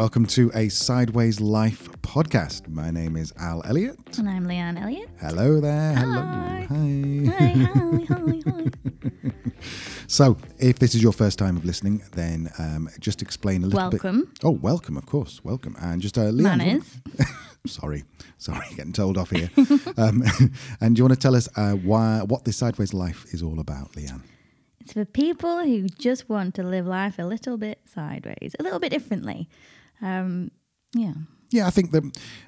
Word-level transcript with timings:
welcome 0.00 0.24
to 0.24 0.50
a 0.54 0.66
Sideways 0.70 1.42
Life 1.42 1.90
podcast. 2.00 2.66
My 2.68 2.90
name 2.90 3.16
is 3.18 3.34
Al 3.38 3.62
Elliott. 3.66 3.98
And 4.16 4.30
I'm 4.30 4.46
Leanne 4.46 4.80
Elliott. 4.80 5.10
Hello 5.20 5.60
there. 5.60 5.94
Hello. 5.94 6.22
Hi. 6.22 6.66
Hi. 6.70 7.26
Hi, 7.26 7.48
hi, 8.08 8.42
hi. 8.48 9.20
So, 10.06 10.38
if 10.58 10.78
this 10.78 10.94
is 10.94 11.02
your 11.02 11.12
first 11.12 11.38
time 11.38 11.54
of 11.58 11.66
listening, 11.66 12.02
then 12.12 12.48
um, 12.58 12.88
just 12.98 13.20
explain 13.20 13.62
a 13.62 13.66
little 13.66 13.90
bit. 13.90 14.02
Welcome. 14.02 14.32
Oh, 14.42 14.52
welcome, 14.52 14.96
of 14.96 15.04
course, 15.04 15.44
welcome. 15.44 15.76
And 15.78 16.00
just 16.00 16.16
uh, 16.16 16.32
Leanne. 16.32 16.56
Manners. 16.56 17.00
sorry, 17.66 18.04
sorry, 18.38 18.64
getting 18.76 18.94
told 18.94 19.18
off 19.18 19.28
here. 19.28 19.50
um, 19.98 20.22
and 20.80 20.96
do 20.96 21.00
you 21.00 21.04
want 21.04 21.12
to 21.12 21.20
tell 21.20 21.36
us 21.36 21.46
uh, 21.56 21.72
why 21.72 22.22
what 22.22 22.46
this 22.46 22.56
Sideways 22.56 22.94
Life 22.94 23.26
is 23.34 23.42
all 23.42 23.60
about, 23.60 23.92
Leanne? 23.92 24.22
It's 24.80 24.94
for 24.94 25.04
people 25.04 25.62
who 25.62 25.88
just 25.88 26.30
want 26.30 26.54
to 26.54 26.62
live 26.62 26.86
life 26.86 27.18
a 27.18 27.24
little 27.24 27.58
bit 27.58 27.80
sideways, 27.84 28.56
a 28.58 28.62
little 28.62 28.78
bit 28.78 28.92
differently. 28.92 29.46
Um, 30.02 30.50
yeah. 30.92 31.14
Yeah, 31.50 31.66
I 31.66 31.70
think 31.70 31.90
that 31.90 32.04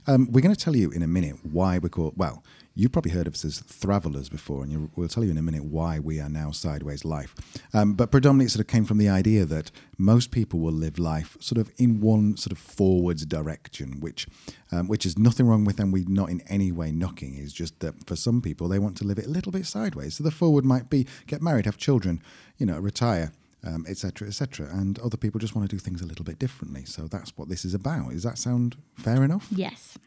um, 0.07 0.29
we're 0.31 0.43
going 0.43 0.55
to 0.55 0.65
tell 0.65 0.77
you 0.77 0.91
in 0.91 1.03
a 1.03 1.09
minute 1.09 1.37
why 1.43 1.79
we're 1.79 1.89
called. 1.89 2.15
Well, 2.17 2.45
you've 2.75 2.93
probably 2.93 3.11
heard 3.11 3.27
of 3.27 3.35
us 3.35 3.45
as 3.45 3.59
Thravellers 3.59 4.29
before, 4.29 4.63
and 4.63 4.91
we'll 4.95 5.09
tell 5.09 5.25
you 5.25 5.31
in 5.33 5.39
a 5.39 5.43
minute 5.43 5.65
why 5.65 5.99
we 5.99 6.21
are 6.21 6.29
now 6.29 6.53
Sideways 6.53 7.05
Life. 7.05 7.35
Um, 7.75 7.95
but 7.95 8.13
predominantly, 8.13 8.47
it 8.47 8.51
sort 8.51 8.61
of 8.61 8.69
came 8.69 8.85
from 8.85 8.99
the 8.99 9.09
idea 9.09 9.45
that 9.45 9.73
most 9.99 10.31
people 10.31 10.61
will 10.61 10.73
live 10.73 11.01
life 11.01 11.37
sort 11.41 11.61
of 11.61 11.73
in 11.79 12.01
one 12.01 12.37
sort 12.37 12.53
of 12.53 12.59
forwards 12.59 13.27
direction, 13.27 13.99
which 13.99 14.29
um, 14.71 14.87
which 14.87 15.05
is 15.05 15.19
nothing 15.19 15.47
wrong 15.47 15.65
with, 15.65 15.81
and 15.81 15.93
we're 15.93 16.09
not 16.09 16.31
in 16.31 16.41
any 16.43 16.71
way 16.71 16.93
knocking. 16.93 17.35
Is 17.37 17.53
just 17.53 17.81
that 17.81 18.07
for 18.07 18.15
some 18.15 18.41
people 18.41 18.69
they 18.69 18.79
want 18.79 18.97
to 18.99 19.05
live 19.05 19.19
it 19.19 19.27
a 19.27 19.31
little 19.31 19.51
bit 19.51 19.67
sideways. 19.67 20.15
So 20.17 20.23
the 20.23 20.31
forward 20.31 20.65
might 20.65 20.89
be 20.91 21.09
get 21.27 21.43
married, 21.43 21.65
have 21.65 21.77
children, 21.77 22.23
you 22.57 22.67
know, 22.67 22.79
retire 22.79 23.33
um, 23.65 23.87
etc., 23.89 24.29
etc. 24.29 24.69
And 24.71 24.99
other 24.99 25.17
people 25.17 25.39
just 25.39 25.55
want 25.55 25.69
to 25.69 25.75
do 25.75 25.79
things 25.79 26.03
a 26.03 26.07
little 26.07 26.25
bit 26.25 26.39
differently. 26.39 26.85
So 26.85 27.07
that's 27.07 27.37
what 27.37 27.49
this 27.49 27.65
is 27.65 27.75
about. 27.75 28.11
Does 28.11 28.23
that 28.23 28.39
sound 28.39 28.77
fair 28.97 29.25
enough? 29.25 29.49
Yes. 29.51 29.99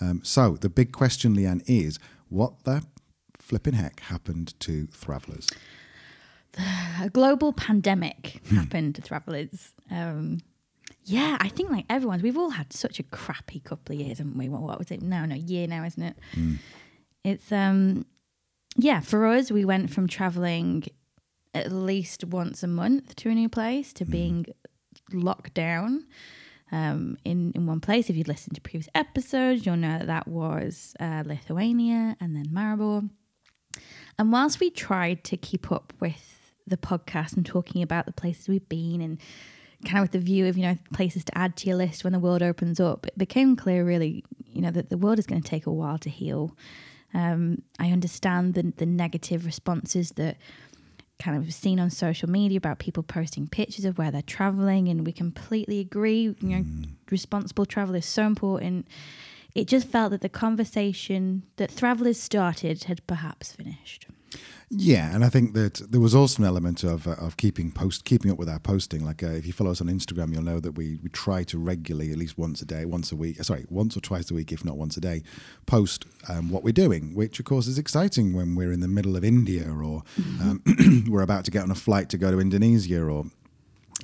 Um, 0.00 0.20
so 0.24 0.56
the 0.60 0.68
big 0.68 0.92
question, 0.92 1.36
Leanne, 1.36 1.62
is 1.66 1.98
what 2.28 2.64
the 2.64 2.84
flipping 3.36 3.74
heck 3.74 4.00
happened 4.00 4.58
to 4.60 4.86
Thravellers? 4.86 5.48
A 7.00 7.10
global 7.10 7.52
pandemic 7.52 8.40
happened 8.50 8.94
to 8.96 9.02
Thravellers. 9.02 9.72
Um, 9.90 10.40
yeah, 11.04 11.36
I 11.40 11.48
think 11.48 11.70
like 11.70 11.84
everyone's, 11.90 12.22
we've 12.22 12.38
all 12.38 12.50
had 12.50 12.72
such 12.72 12.98
a 12.98 13.02
crappy 13.02 13.60
couple 13.60 13.94
of 13.94 14.00
years, 14.00 14.18
haven't 14.18 14.38
we? 14.38 14.48
What, 14.48 14.62
what 14.62 14.78
was 14.78 14.90
it? 14.90 15.02
No, 15.02 15.24
no, 15.24 15.34
year 15.34 15.66
now, 15.66 15.84
isn't 15.84 16.02
it? 16.02 16.16
It's, 17.24 17.52
um, 17.52 18.06
yeah, 18.76 19.00
for 19.00 19.26
us, 19.26 19.50
we 19.50 19.64
went 19.64 19.90
from 19.90 20.08
traveling 20.08 20.84
at 21.54 21.70
least 21.72 22.24
once 22.24 22.62
a 22.62 22.66
month 22.66 23.16
to 23.16 23.30
a 23.30 23.34
new 23.34 23.48
place 23.48 23.92
to 23.94 24.04
being 24.04 24.46
locked 25.12 25.54
down 25.54 26.06
um, 26.72 27.16
in, 27.24 27.52
in 27.54 27.66
one 27.66 27.80
place. 27.80 28.10
If 28.10 28.16
you'd 28.16 28.28
listened 28.28 28.56
to 28.56 28.60
previous 28.60 28.88
episodes, 28.94 29.64
you'll 29.64 29.76
know 29.76 29.98
that 29.98 30.06
that 30.06 30.28
was 30.28 30.94
uh, 31.00 31.22
Lithuania 31.24 32.16
and 32.20 32.34
then 32.34 32.46
Maribor. 32.46 33.08
And 34.18 34.32
whilst 34.32 34.60
we 34.60 34.70
tried 34.70 35.24
to 35.24 35.36
keep 35.36 35.70
up 35.70 35.92
with 36.00 36.52
the 36.66 36.76
podcast 36.76 37.36
and 37.36 37.44
talking 37.44 37.82
about 37.82 38.06
the 38.06 38.12
places 38.12 38.48
we've 38.48 38.68
been 38.68 39.00
and 39.00 39.20
kind 39.84 39.98
of 39.98 40.04
with 40.04 40.12
the 40.12 40.18
view 40.18 40.46
of, 40.46 40.56
you 40.56 40.64
know, 40.64 40.78
places 40.94 41.24
to 41.24 41.38
add 41.38 41.56
to 41.56 41.66
your 41.66 41.76
list 41.76 42.04
when 42.04 42.12
the 42.12 42.18
world 42.18 42.42
opens 42.42 42.80
up, 42.80 43.06
it 43.06 43.18
became 43.18 43.54
clear 43.54 43.84
really, 43.84 44.24
you 44.46 44.62
know, 44.62 44.70
that 44.70 44.88
the 44.88 44.96
world 44.96 45.18
is 45.18 45.26
going 45.26 45.42
to 45.42 45.48
take 45.48 45.66
a 45.66 45.72
while 45.72 45.98
to 45.98 46.08
heal. 46.08 46.56
Um, 47.12 47.62
I 47.78 47.90
understand 47.90 48.54
the, 48.54 48.72
the 48.76 48.86
negative 48.86 49.44
responses 49.46 50.12
that 50.12 50.36
kind 51.24 51.38
of 51.38 51.54
seen 51.54 51.80
on 51.80 51.88
social 51.88 52.28
media 52.28 52.58
about 52.58 52.78
people 52.78 53.02
posting 53.02 53.48
pictures 53.48 53.86
of 53.86 53.96
where 53.96 54.10
they're 54.10 54.20
traveling 54.20 54.88
and 54.88 55.06
we 55.06 55.12
completely 55.12 55.80
agree 55.80 56.22
you 56.22 56.36
know 56.42 56.62
mm. 56.62 56.86
responsible 57.10 57.64
travel 57.64 57.94
is 57.94 58.04
so 58.04 58.24
important. 58.26 58.86
It 59.54 59.66
just 59.66 59.86
felt 59.88 60.10
that 60.10 60.20
the 60.20 60.28
conversation 60.28 61.44
that 61.56 61.70
Thravellers 61.70 62.20
started 62.20 62.84
had 62.84 63.06
perhaps 63.06 63.52
finished 63.52 64.06
Yeah, 64.76 65.14
and 65.14 65.24
I 65.24 65.28
think 65.28 65.54
that 65.54 65.74
there 65.88 66.00
was 66.00 66.16
also 66.16 66.42
an 66.42 66.48
element 66.48 66.82
of, 66.82 67.06
uh, 67.06 67.12
of 67.12 67.36
keeping 67.36 67.70
post 67.70 68.04
keeping 68.04 68.30
up 68.30 68.38
with 68.38 68.48
our 68.48 68.58
posting. 68.58 69.04
Like 69.04 69.22
uh, 69.22 69.28
if 69.28 69.46
you 69.46 69.52
follow 69.52 69.70
us 69.70 69.80
on 69.80 69.86
Instagram, 69.86 70.32
you'll 70.32 70.42
know 70.42 70.58
that 70.58 70.72
we, 70.72 70.98
we 71.00 71.10
try 71.10 71.44
to 71.44 71.58
regularly, 71.58 72.10
at 72.10 72.18
least 72.18 72.36
once 72.36 72.60
a 72.60 72.64
day, 72.64 72.84
once 72.84 73.12
a 73.12 73.16
week, 73.16 73.42
sorry, 73.44 73.66
once 73.70 73.96
or 73.96 74.00
twice 74.00 74.32
a 74.32 74.34
week, 74.34 74.50
if 74.50 74.64
not 74.64 74.76
once 74.76 74.96
a 74.96 75.00
day, 75.00 75.22
post 75.66 76.06
um, 76.28 76.50
what 76.50 76.64
we're 76.64 76.72
doing, 76.72 77.14
which 77.14 77.38
of 77.38 77.44
course 77.44 77.68
is 77.68 77.78
exciting 77.78 78.34
when 78.34 78.56
we're 78.56 78.72
in 78.72 78.80
the 78.80 78.88
middle 78.88 79.16
of 79.16 79.22
India 79.22 79.64
or 79.68 80.02
um, 80.40 80.60
we're 81.08 81.22
about 81.22 81.44
to 81.44 81.52
get 81.52 81.62
on 81.62 81.70
a 81.70 81.76
flight 81.76 82.08
to 82.08 82.18
go 82.18 82.32
to 82.32 82.40
Indonesia 82.40 83.00
or 83.00 83.26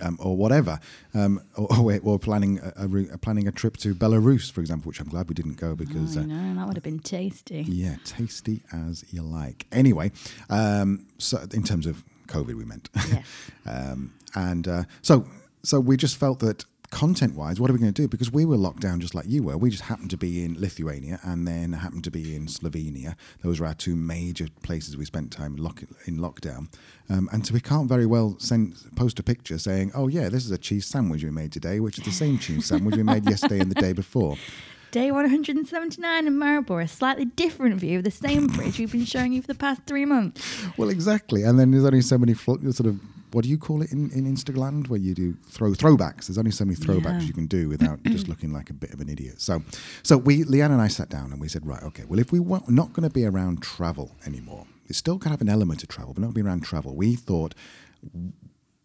um, 0.00 0.18
or 0.20 0.36
whatever, 0.36 0.80
um, 1.14 1.40
or, 1.56 1.98
or 2.02 2.18
planning 2.18 2.58
a, 2.60 2.86
a, 3.14 3.18
planning 3.18 3.48
a 3.48 3.52
trip 3.52 3.76
to 3.78 3.94
Belarus, 3.94 4.50
for 4.50 4.60
example, 4.60 4.88
which 4.88 5.00
I'm 5.00 5.08
glad 5.08 5.28
we 5.28 5.34
didn't 5.34 5.56
go 5.56 5.74
because 5.74 6.16
uh, 6.16 6.22
know 6.22 6.54
that 6.54 6.66
would 6.66 6.76
have 6.76 6.84
been 6.84 7.00
tasty 7.00 7.62
yeah, 7.68 7.96
tasty 8.04 8.62
as 8.72 9.04
you 9.10 9.22
like. 9.22 9.66
Anyway, 9.72 10.12
um, 10.48 11.06
so 11.18 11.38
in 11.52 11.62
terms 11.62 11.86
of 11.86 12.04
COVID, 12.28 12.54
we 12.54 12.64
meant. 12.64 12.88
yes 13.08 13.50
um, 13.66 14.12
and 14.34 14.68
uh, 14.68 14.84
so, 15.02 15.26
so 15.62 15.80
we 15.80 15.96
just 15.96 16.16
felt 16.16 16.40
that 16.40 16.64
content-wise, 16.90 17.60
what 17.60 17.70
are 17.70 17.72
we 17.72 17.78
going 17.78 17.92
to 17.92 18.02
do? 18.02 18.08
Because 18.08 18.32
we 18.32 18.44
were 18.44 18.56
locked 18.56 18.80
down 18.80 19.00
just 19.00 19.14
like 19.14 19.26
you 19.28 19.42
were. 19.42 19.56
We 19.56 19.70
just 19.70 19.84
happened 19.84 20.10
to 20.10 20.16
be 20.16 20.44
in 20.44 20.60
Lithuania 20.60 21.20
and 21.22 21.46
then 21.46 21.72
happened 21.72 22.04
to 22.04 22.10
be 22.10 22.34
in 22.34 22.46
Slovenia. 22.46 23.14
Those 23.42 23.60
were 23.60 23.66
our 23.66 23.74
two 23.74 23.94
major 23.96 24.48
places 24.62 24.96
we 24.96 25.04
spent 25.04 25.30
time 25.30 25.56
lock- 25.56 25.84
in 26.06 26.18
lockdown. 26.18 26.72
Um, 27.08 27.28
and 27.32 27.46
so 27.46 27.54
we 27.54 27.60
can't 27.60 27.88
very 27.88 28.06
well 28.06 28.36
send 28.38 28.74
post 28.96 29.18
a 29.18 29.22
picture 29.22 29.58
saying, 29.58 29.92
"Oh 29.94 30.08
yeah, 30.08 30.28
this 30.28 30.44
is 30.44 30.50
a 30.50 30.58
cheese 30.58 30.86
sandwich 30.86 31.22
we 31.24 31.30
made 31.30 31.52
today," 31.52 31.80
which 31.80 31.98
is 31.98 32.04
the 32.04 32.12
same 32.12 32.38
cheese 32.38 32.66
sandwich 32.66 32.96
we 32.96 33.02
made 33.02 33.28
yesterday 33.28 33.60
and 33.60 33.70
the 33.70 33.80
day 33.80 33.92
before. 33.92 34.36
day 34.90 35.12
179 35.12 36.26
in 36.26 36.32
Maribor 36.34 36.82
a 36.82 36.88
slightly 36.88 37.24
different 37.24 37.76
view 37.76 37.98
of 37.98 38.04
the 38.04 38.10
same 38.10 38.48
bridge 38.48 38.76
we've 38.76 38.90
been 38.90 39.04
showing 39.04 39.32
you 39.32 39.40
for 39.40 39.46
the 39.46 39.54
past 39.54 39.80
three 39.86 40.04
months 40.04 40.64
Well, 40.76 40.88
exactly. 40.88 41.44
And 41.44 41.60
then 41.60 41.70
there's 41.70 41.84
only 41.84 42.00
so 42.00 42.18
many 42.18 42.34
fl- 42.34 42.56
sort 42.72 42.86
of 42.88 42.98
what 43.32 43.44
do 43.44 43.50
you 43.50 43.58
call 43.58 43.82
it 43.82 43.92
in, 43.92 44.10
in 44.10 44.24
Instagram 44.24 44.88
where 44.88 44.98
you 44.98 45.14
do 45.14 45.34
throw 45.48 45.70
throwbacks. 45.72 46.26
There's 46.26 46.38
only 46.38 46.50
so 46.50 46.64
many 46.64 46.76
throwbacks 46.76 47.20
Yeah. 47.20 47.26
you 47.28 47.32
can 47.32 47.46
do 47.46 47.68
without 47.68 48.02
just 48.04 48.28
looking 48.28 48.52
like 48.52 48.70
a 48.70 48.74
bit 48.74 48.92
of 48.92 49.00
an 49.00 49.08
idiot. 49.08 49.40
So, 49.40 49.62
so 50.02 50.16
we 50.16 50.44
Leanne 50.44 50.70
and 50.72 50.80
I 50.80 50.88
sat 50.88 51.08
down 51.08 51.32
and 51.32 51.40
we 51.40 51.48
said, 51.48 51.66
right, 51.66 51.82
okay, 51.82 52.04
well, 52.04 52.18
if 52.18 52.32
we 52.32 52.40
were 52.40 52.60
not 52.68 52.92
going 52.92 53.08
to 53.08 53.12
be 53.12 53.24
around 53.24 53.62
travel 53.62 54.12
anymore, 54.26 54.66
it's 54.86 54.98
still 54.98 55.18
kind 55.18 55.34
of 55.34 55.40
an 55.40 55.48
element 55.48 55.82
of 55.82 55.88
travel, 55.88 56.14
but 56.14 56.22
not 56.22 56.34
be 56.34 56.42
around 56.42 56.62
travel. 56.64 56.94
We 56.96 57.14
thought 57.14 57.54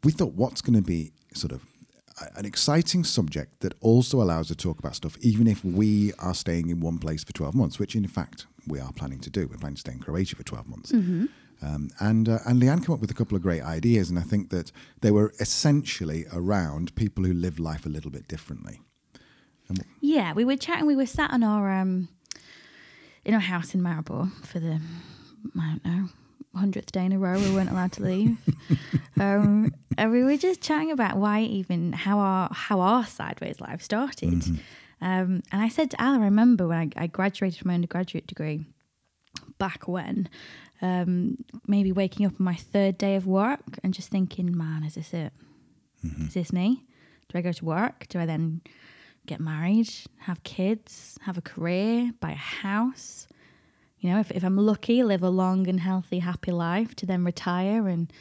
we 0.03 0.11
thought 0.11 0.33
what's 0.33 0.61
going 0.61 0.75
to 0.75 0.81
be 0.81 1.11
sort 1.33 1.51
of 1.51 1.65
an 2.37 2.45
exciting 2.45 3.03
subject 3.03 3.59
that 3.59 3.73
also 3.81 4.21
allows 4.21 4.47
to 4.47 4.55
talk 4.55 4.79
about 4.79 4.95
stuff, 4.95 5.17
even 5.19 5.47
if 5.47 5.65
we 5.65 6.13
are 6.19 6.33
staying 6.33 6.69
in 6.69 6.79
one 6.79 6.97
place 6.97 7.23
for 7.23 7.33
12 7.33 7.53
months, 7.55 7.77
which 7.79 7.95
in 7.95 8.07
fact 8.07 8.45
we 8.67 8.79
are 8.79 8.91
planning 8.93 9.19
to 9.19 9.29
do. 9.29 9.47
We're 9.47 9.57
planning 9.57 9.75
to 9.75 9.81
stay 9.81 9.91
in 9.93 9.99
Croatia 9.99 10.35
for 10.35 10.43
12 10.43 10.67
months. 10.67 10.91
Mm-hmm. 10.91 11.25
Um, 11.65 11.89
and, 11.99 12.29
uh, 12.29 12.39
and 12.45 12.61
Leanne 12.61 12.85
came 12.85 12.93
up 12.93 12.99
with 12.99 13.09
a 13.09 13.15
couple 13.15 13.35
of 13.35 13.41
great 13.41 13.63
ideas, 13.63 14.09
and 14.09 14.19
I 14.19 14.21
think 14.21 14.49
that 14.51 14.71
they 15.01 15.09
were 15.09 15.33
essentially 15.39 16.25
around 16.31 16.93
people 16.95 17.23
who 17.23 17.33
live 17.33 17.59
life 17.59 17.85
a 17.85 17.89
little 17.89 18.11
bit 18.11 18.27
differently. 18.27 18.81
Yeah, 19.99 20.33
we 20.33 20.45
were 20.45 20.57
chatting. 20.57 20.85
We 20.85 20.95
were 20.95 21.07
sat 21.07 21.31
on 21.31 21.43
our 21.43 21.71
um, 21.71 22.09
in 23.23 23.33
our 23.33 23.39
house 23.39 23.73
in 23.73 23.81
Maribor 23.81 24.31
for 24.45 24.59
the 24.59 24.79
I 25.59 25.77
don't 25.83 25.85
know 25.85 26.09
hundredth 26.55 26.91
day 26.91 27.05
in 27.05 27.11
a 27.11 27.19
row. 27.19 27.39
We 27.39 27.51
weren't 27.51 27.71
allowed 27.71 27.91
to 27.93 28.03
leave, 28.03 28.37
um, 29.19 29.73
and 29.97 30.11
we 30.11 30.23
were 30.23 30.37
just 30.37 30.61
chatting 30.61 30.91
about 30.91 31.17
why 31.17 31.41
even 31.41 31.93
how 31.93 32.19
our 32.19 32.49
how 32.51 32.79
our 32.79 33.05
sideways 33.05 33.59
life 33.59 33.81
started. 33.81 34.43
Um, 35.01 35.41
and 35.51 35.61
I 35.61 35.67
said 35.67 35.91
to 35.91 36.01
Al, 36.01 36.13
I 36.13 36.19
remember 36.19 36.67
when 36.67 36.77
I, 36.95 37.03
I 37.03 37.07
graduated 37.07 37.59
from 37.59 37.69
my 37.69 37.73
undergraduate 37.75 38.27
degree 38.27 38.65
back 39.67 39.87
when, 39.87 40.29
um, 40.81 41.37
maybe 41.65 41.91
waking 41.91 42.25
up 42.25 42.33
on 42.39 42.45
my 42.45 42.55
third 42.55 42.97
day 42.97 43.15
of 43.15 43.25
work 43.25 43.79
and 43.83 43.95
just 43.95 44.09
thinking, 44.09 44.55
man, 44.55 44.83
is 44.83 44.95
this 44.95 45.11
it? 45.13 45.33
Is 46.27 46.35
this 46.35 46.53
me? 46.53 46.85
Do 47.29 47.37
I 47.39 47.41
go 47.41 47.51
to 47.51 47.65
work? 47.65 48.05
Do 48.09 48.19
I 48.19 48.27
then 48.27 48.61
get 49.25 49.39
married, 49.39 49.89
have 50.19 50.43
kids, 50.43 51.17
have 51.21 51.37
a 51.37 51.41
career, 51.41 52.11
buy 52.19 52.31
a 52.31 52.35
house? 52.35 53.27
You 53.99 54.11
know, 54.11 54.19
if, 54.19 54.29
if 54.29 54.43
I'm 54.43 54.57
lucky, 54.57 55.01
live 55.01 55.23
a 55.23 55.29
long 55.29 55.67
and 55.67 55.79
healthy, 55.79 56.19
happy 56.19 56.51
life 56.51 56.95
to 56.97 57.07
then 57.07 57.23
retire 57.23 57.87
and 57.87 58.13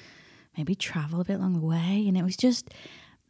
maybe 0.57 0.75
travel 0.75 1.21
a 1.21 1.25
bit 1.25 1.37
along 1.37 1.55
the 1.55 1.67
way. 1.67 2.05
And 2.09 2.17
it 2.17 2.25
was 2.25 2.39
just, 2.39 2.73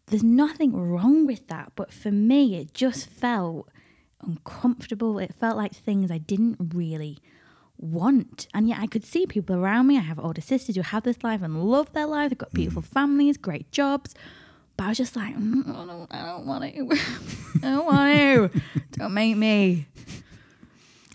there's 0.07 0.23
nothing 0.23 0.73
wrong 0.73 1.27
with 1.27 1.49
that. 1.49 1.73
But 1.75 1.93
for 1.93 2.13
me, 2.13 2.55
it 2.61 2.75
just 2.75 3.09
felt 3.09 3.69
uncomfortable. 4.21 5.19
It 5.19 5.35
felt 5.35 5.57
like 5.57 5.75
things 5.75 6.13
I 6.13 6.19
didn't 6.19 6.75
really 6.75 7.19
want. 7.79 8.47
And 8.55 8.69
yet 8.69 8.79
I 8.81 8.87
could 8.87 9.05
see 9.05 9.27
people 9.27 9.57
around 9.57 9.87
me. 9.87 9.97
I 9.99 10.03
have 10.03 10.19
older 10.19 10.41
sisters 10.41 10.77
who 10.77 10.83
have 10.83 11.03
this 11.03 11.23
life 11.23 11.43
and 11.43 11.65
love 11.65 11.93
their 11.93 12.07
life. 12.07 12.31
They've 12.31 12.39
got 12.39 12.53
beautiful 12.53 12.83
families, 12.83 13.37
great 13.37 13.71
jobs. 13.73 14.15
But 14.77 14.85
I 14.85 14.89
was 14.89 14.99
just 14.99 15.15
like, 15.15 15.37
"Mm, 15.37 15.69
I 15.69 15.87
don't, 15.87 16.15
I 16.15 16.27
don't 16.27 16.47
want 16.47 16.65
to. 16.65 16.81
I 17.67 17.71
don't 17.71 17.87
want 17.87 18.53
to. 18.53 18.61
Don't 18.93 19.15
make 19.15 19.37
me. 19.37 19.87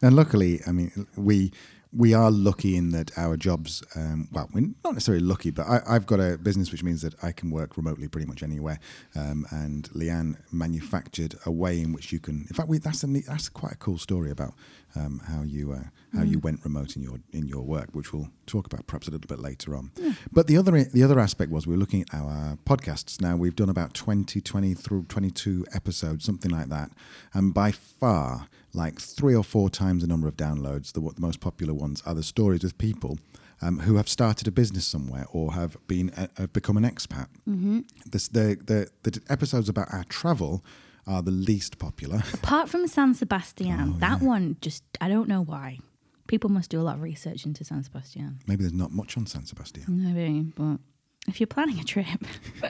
And 0.01 0.15
luckily, 0.15 0.61
I 0.65 0.71
mean, 0.71 1.07
we 1.17 1.51
we 1.91 2.13
are 2.13 2.29
lucky 2.29 2.75
in 2.75 2.91
that 2.91 3.17
our 3.17 3.35
jobs, 3.35 3.83
um, 3.95 4.27
well, 4.31 4.47
we're 4.53 4.69
not 4.83 4.93
necessarily 4.93 5.23
lucky, 5.23 5.49
but 5.49 5.65
I, 5.67 5.93
have 5.93 6.05
got 6.05 6.19
a 6.19 6.37
business 6.37 6.71
which 6.71 6.83
means 6.83 7.01
that 7.01 7.15
I 7.23 7.31
can 7.31 7.49
work 7.49 7.77
remotely 7.77 8.07
pretty 8.07 8.27
much 8.27 8.43
anywhere. 8.43 8.79
Um, 9.15 9.47
and 9.49 9.89
Leanne 9.89 10.37
manufactured 10.51 11.35
a 11.45 11.51
way 11.51 11.81
in 11.81 11.91
which 11.91 12.11
you 12.11 12.19
can. 12.19 12.41
In 12.41 12.55
fact, 12.55 12.69
we, 12.69 12.77
that's 12.77 13.03
a 13.03 13.07
neat, 13.07 13.25
that's 13.27 13.49
quite 13.49 13.73
a 13.73 13.77
cool 13.77 13.97
story 13.97 14.29
about 14.29 14.53
um, 14.95 15.21
how 15.27 15.43
you 15.43 15.71
uh, 15.71 15.89
how 16.13 16.23
mm. 16.23 16.29
you 16.29 16.39
went 16.39 16.63
remote 16.63 16.95
in 16.95 17.03
your 17.03 17.19
in 17.31 17.47
your 17.47 17.63
work, 17.63 17.89
which 17.93 18.13
we'll 18.13 18.29
talk 18.45 18.65
about 18.65 18.87
perhaps 18.87 19.07
a 19.07 19.11
little 19.11 19.27
bit 19.27 19.39
later 19.39 19.75
on. 19.75 19.91
Yeah. 19.95 20.13
But 20.31 20.47
the 20.47 20.57
other 20.57 20.83
the 20.83 21.03
other 21.03 21.19
aspect 21.19 21.51
was 21.51 21.67
we 21.67 21.73
were 21.73 21.79
looking 21.79 22.01
at 22.01 22.13
our 22.13 22.57
podcasts. 22.65 23.21
Now 23.21 23.35
we've 23.35 23.55
done 23.55 23.69
about 23.69 23.93
20, 23.93 24.41
20 24.41 24.73
through 24.73 25.03
22 25.03 25.65
episodes, 25.73 26.25
something 26.25 26.51
like 26.51 26.69
that, 26.69 26.91
and 27.33 27.53
by 27.53 27.71
far 27.71 28.47
like 28.73 28.99
three 28.99 29.35
or 29.35 29.43
four 29.43 29.69
times 29.69 30.01
the 30.01 30.07
number 30.07 30.27
of 30.27 30.35
downloads. 30.35 30.93
The, 30.93 31.01
the 31.01 31.21
most 31.21 31.39
popular 31.39 31.73
ones 31.73 32.03
are 32.05 32.13
the 32.13 32.23
stories 32.23 32.63
with 32.63 32.77
people 32.77 33.17
um, 33.61 33.79
who 33.79 33.95
have 33.97 34.07
started 34.07 34.47
a 34.47 34.51
business 34.51 34.85
somewhere 34.85 35.25
or 35.31 35.53
have 35.53 35.75
been 35.87 36.11
uh, 36.11 36.27
have 36.37 36.53
become 36.53 36.77
an 36.77 36.83
expat. 36.83 37.27
Mm-hmm. 37.47 37.81
This, 38.05 38.27
the, 38.27 38.57
the 38.63 38.89
the 39.09 39.21
episodes 39.29 39.69
about 39.69 39.93
our 39.93 40.03
travel 40.05 40.63
are 41.07 41.21
the 41.21 41.31
least 41.31 41.79
popular. 41.79 42.21
Apart 42.33 42.69
from 42.69 42.87
San 42.87 43.13
Sebastian, 43.13 43.93
oh, 43.95 43.99
that 43.99 44.21
yeah. 44.21 44.27
one 44.27 44.57
just 44.61 44.83
I 45.01 45.09
don't 45.09 45.27
know 45.27 45.43
why. 45.43 45.79
People 46.27 46.51
must 46.51 46.69
do 46.69 46.79
a 46.79 46.83
lot 46.83 46.95
of 46.95 47.01
research 47.01 47.45
into 47.45 47.63
San 47.63 47.83
Sebastian. 47.83 48.39
Maybe 48.45 48.61
there's 48.61 48.73
not 48.73 48.91
much 48.91 49.17
on 49.17 49.25
San 49.25 49.45
Sebastian. 49.45 49.85
Maybe, 49.87 50.41
but 50.55 50.77
if 51.27 51.39
you're 51.39 51.47
planning 51.47 51.79
a 51.79 51.83
trip, 51.83 52.05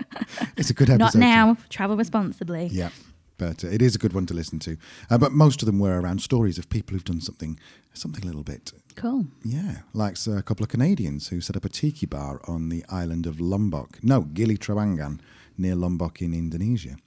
it's 0.57 0.69
a 0.69 0.74
good 0.74 0.90
episode. 0.90 0.98
Not 0.98 1.16
now. 1.16 1.57
Travel 1.69 1.98
responsibly. 1.98 2.68
Yeah 2.68 2.90
but 3.39 3.63
uh, 3.63 3.69
it 3.69 3.81
is 3.81 3.95
a 3.95 3.97
good 3.97 4.13
one 4.13 4.27
to 4.27 4.36
listen 4.36 4.59
to. 4.59 4.77
Uh, 5.09 5.18
but 5.18 5.31
most 5.31 5.63
of 5.63 5.65
them 5.65 5.80
were 5.80 6.00
around 6.00 6.21
stories 6.21 6.59
of 6.59 6.69
people 6.69 6.94
who've 6.94 7.03
done 7.03 7.21
something, 7.21 7.59
something 7.94 8.24
a 8.24 8.27
little 8.27 8.44
bit 8.44 8.71
cool. 8.95 9.25
Yeah, 9.44 9.80
like 9.94 10.18
a 10.27 10.44
couple 10.44 10.63
of 10.63 10.69
Canadians 10.69 11.30
who 11.30 11.41
set 11.41 11.56
up 11.56 11.65
a 11.65 11.69
tiki 11.69 12.06
bar 12.06 12.41
on 12.47 12.69
the 12.69 12.86
island 12.89 13.25
of 13.25 13.39
Lombok. 13.39 13.97
No, 14.03 14.21
Gili 14.21 14.57
Trawangan, 14.57 15.21
near 15.57 15.74
Lombok 15.74 16.21
in 16.21 16.33
Indonesia. 16.33 16.97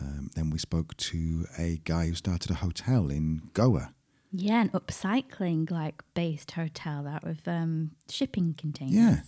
Um, 0.00 0.30
then 0.34 0.50
we 0.50 0.58
spoke 0.58 0.96
to 0.96 1.46
a 1.58 1.80
guy 1.84 2.08
who 2.08 2.14
started 2.14 2.50
a 2.50 2.54
hotel 2.54 3.08
in 3.10 3.42
Goa. 3.54 3.92
Yeah, 4.32 4.60
an 4.60 4.70
upcycling 4.70 5.70
like 5.70 6.02
based 6.14 6.50
hotel 6.50 7.04
that 7.04 7.24
with 7.24 7.46
um, 7.46 7.92
shipping 8.10 8.54
containers. 8.58 8.94
Yeah, 8.94 9.20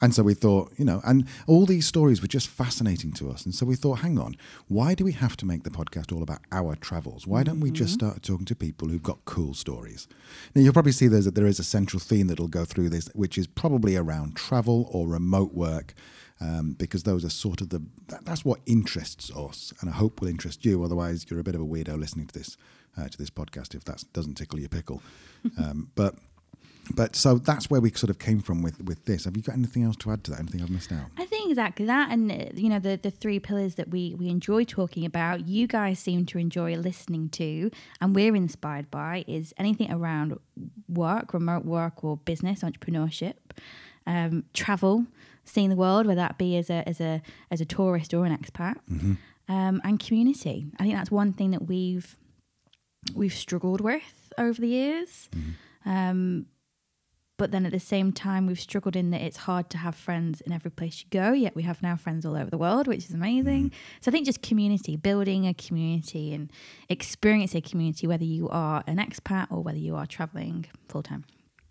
and 0.00 0.14
so 0.14 0.22
we 0.22 0.34
thought, 0.34 0.72
you 0.76 0.84
know, 0.84 1.00
and 1.04 1.26
all 1.46 1.66
these 1.66 1.86
stories 1.86 2.22
were 2.22 2.28
just 2.28 2.48
fascinating 2.48 3.12
to 3.14 3.30
us. 3.30 3.44
And 3.44 3.52
so 3.52 3.66
we 3.66 3.74
thought, 3.74 4.00
hang 4.00 4.18
on, 4.18 4.36
why 4.68 4.94
do 4.94 5.04
we 5.04 5.12
have 5.12 5.36
to 5.38 5.46
make 5.46 5.64
the 5.64 5.70
podcast 5.70 6.14
all 6.14 6.22
about 6.22 6.40
our 6.52 6.76
travels? 6.76 7.26
Why 7.26 7.42
don't 7.42 7.58
we 7.58 7.72
just 7.72 7.98
mm-hmm. 7.98 8.06
start 8.06 8.22
talking 8.22 8.46
to 8.46 8.54
people 8.54 8.88
who've 8.88 9.02
got 9.02 9.24
cool 9.24 9.54
stories? 9.54 10.06
Now, 10.54 10.62
you'll 10.62 10.72
probably 10.72 10.92
see 10.92 11.08
there's 11.08 11.24
that 11.24 11.34
there 11.34 11.46
is 11.46 11.58
a 11.58 11.64
central 11.64 11.98
theme 11.98 12.28
that'll 12.28 12.46
go 12.46 12.64
through 12.64 12.90
this, 12.90 13.08
which 13.14 13.36
is 13.36 13.48
probably 13.48 13.96
around 13.96 14.36
travel 14.36 14.88
or 14.92 15.08
remote 15.08 15.52
work. 15.52 15.94
Um, 16.40 16.76
because 16.78 17.02
those 17.02 17.24
are 17.24 17.30
sort 17.30 17.60
of 17.60 17.70
the 17.70 17.82
that, 18.06 18.24
that's 18.24 18.44
what 18.44 18.60
interests 18.64 19.28
us, 19.34 19.72
and 19.80 19.90
I 19.90 19.92
hope 19.94 20.20
will 20.20 20.28
interest 20.28 20.64
you. 20.64 20.84
Otherwise, 20.84 21.26
you're 21.28 21.40
a 21.40 21.42
bit 21.42 21.56
of 21.56 21.60
a 21.60 21.64
weirdo 21.64 21.98
listening 21.98 22.28
to 22.28 22.38
this 22.38 22.56
uh, 22.96 23.08
to 23.08 23.18
this 23.18 23.28
podcast 23.28 23.74
if 23.74 23.82
that 23.86 24.04
doesn't 24.12 24.34
tickle 24.34 24.60
your 24.60 24.68
pickle. 24.68 25.02
Um, 25.56 25.90
but 25.94 26.16
but 26.94 27.16
so 27.16 27.38
that's 27.38 27.70
where 27.70 27.80
we 27.80 27.90
sort 27.90 28.10
of 28.10 28.18
came 28.18 28.40
from 28.40 28.62
with 28.62 28.82
with 28.82 29.04
this. 29.04 29.24
Have 29.24 29.36
you 29.36 29.42
got 29.42 29.54
anything 29.54 29.84
else 29.84 29.96
to 29.96 30.10
add 30.10 30.24
to 30.24 30.30
that? 30.32 30.40
Anything 30.40 30.62
I've 30.62 30.70
missed 30.70 30.92
out? 30.92 31.06
I 31.16 31.24
think 31.26 31.50
exactly 31.50 31.86
that, 31.86 32.10
and 32.10 32.30
uh, 32.30 32.46
you 32.54 32.68
know 32.68 32.78
the 32.78 32.98
the 33.02 33.10
three 33.10 33.40
pillars 33.40 33.74
that 33.76 33.90
we 33.90 34.14
we 34.14 34.28
enjoy 34.28 34.64
talking 34.64 35.04
about. 35.04 35.46
You 35.46 35.66
guys 35.66 35.98
seem 35.98 36.26
to 36.26 36.38
enjoy 36.38 36.76
listening 36.76 37.28
to, 37.30 37.70
and 38.00 38.14
we're 38.14 38.34
inspired 38.34 38.90
by 38.90 39.24
is 39.26 39.54
anything 39.58 39.90
around 39.92 40.38
work, 40.88 41.34
remote 41.34 41.64
work, 41.64 42.04
or 42.04 42.16
business 42.16 42.62
entrepreneurship, 42.62 43.34
um, 44.06 44.44
travel, 44.54 45.06
seeing 45.44 45.70
the 45.70 45.76
world, 45.76 46.06
whether 46.06 46.20
that 46.20 46.38
be 46.38 46.56
as 46.56 46.70
a 46.70 46.88
as 46.88 47.00
a 47.00 47.22
as 47.50 47.60
a 47.60 47.64
tourist 47.64 48.14
or 48.14 48.24
an 48.24 48.36
expat, 48.36 48.76
mm-hmm. 48.90 49.14
um, 49.48 49.80
and 49.84 50.00
community. 50.00 50.66
I 50.78 50.84
think 50.84 50.94
that's 50.94 51.10
one 51.10 51.32
thing 51.32 51.50
that 51.50 51.66
we've 51.66 52.16
we've 53.14 53.34
struggled 53.34 53.80
with 53.80 54.32
over 54.36 54.60
the 54.60 54.68
years. 54.68 55.28
Mm-hmm. 55.34 55.90
Um, 55.90 56.46
but 57.38 57.52
then 57.52 57.64
at 57.64 57.72
the 57.72 57.80
same 57.80 58.12
time, 58.12 58.46
we've 58.46 58.60
struggled 58.60 58.96
in 58.96 59.10
that 59.12 59.22
it's 59.22 59.38
hard 59.38 59.70
to 59.70 59.78
have 59.78 59.94
friends 59.94 60.40
in 60.42 60.52
every 60.52 60.70
place 60.70 61.02
you 61.02 61.06
go, 61.10 61.32
yet 61.32 61.54
we 61.54 61.62
have 61.62 61.80
now 61.82 61.96
friends 61.96 62.26
all 62.26 62.36
over 62.36 62.50
the 62.50 62.58
world, 62.58 62.86
which 62.88 63.04
is 63.04 63.14
amazing. 63.14 63.70
Mm. 63.70 63.72
So 64.00 64.10
I 64.10 64.12
think 64.12 64.26
just 64.26 64.42
community, 64.42 64.96
building 64.96 65.46
a 65.46 65.54
community 65.54 66.34
and 66.34 66.50
experience 66.88 67.54
a 67.54 67.60
community, 67.60 68.06
whether 68.06 68.24
you 68.24 68.48
are 68.48 68.82
an 68.86 68.98
expat 68.98 69.46
or 69.50 69.62
whether 69.62 69.78
you 69.78 69.94
are 69.94 70.04
traveling 70.04 70.66
full 70.88 71.02
time. 71.02 71.24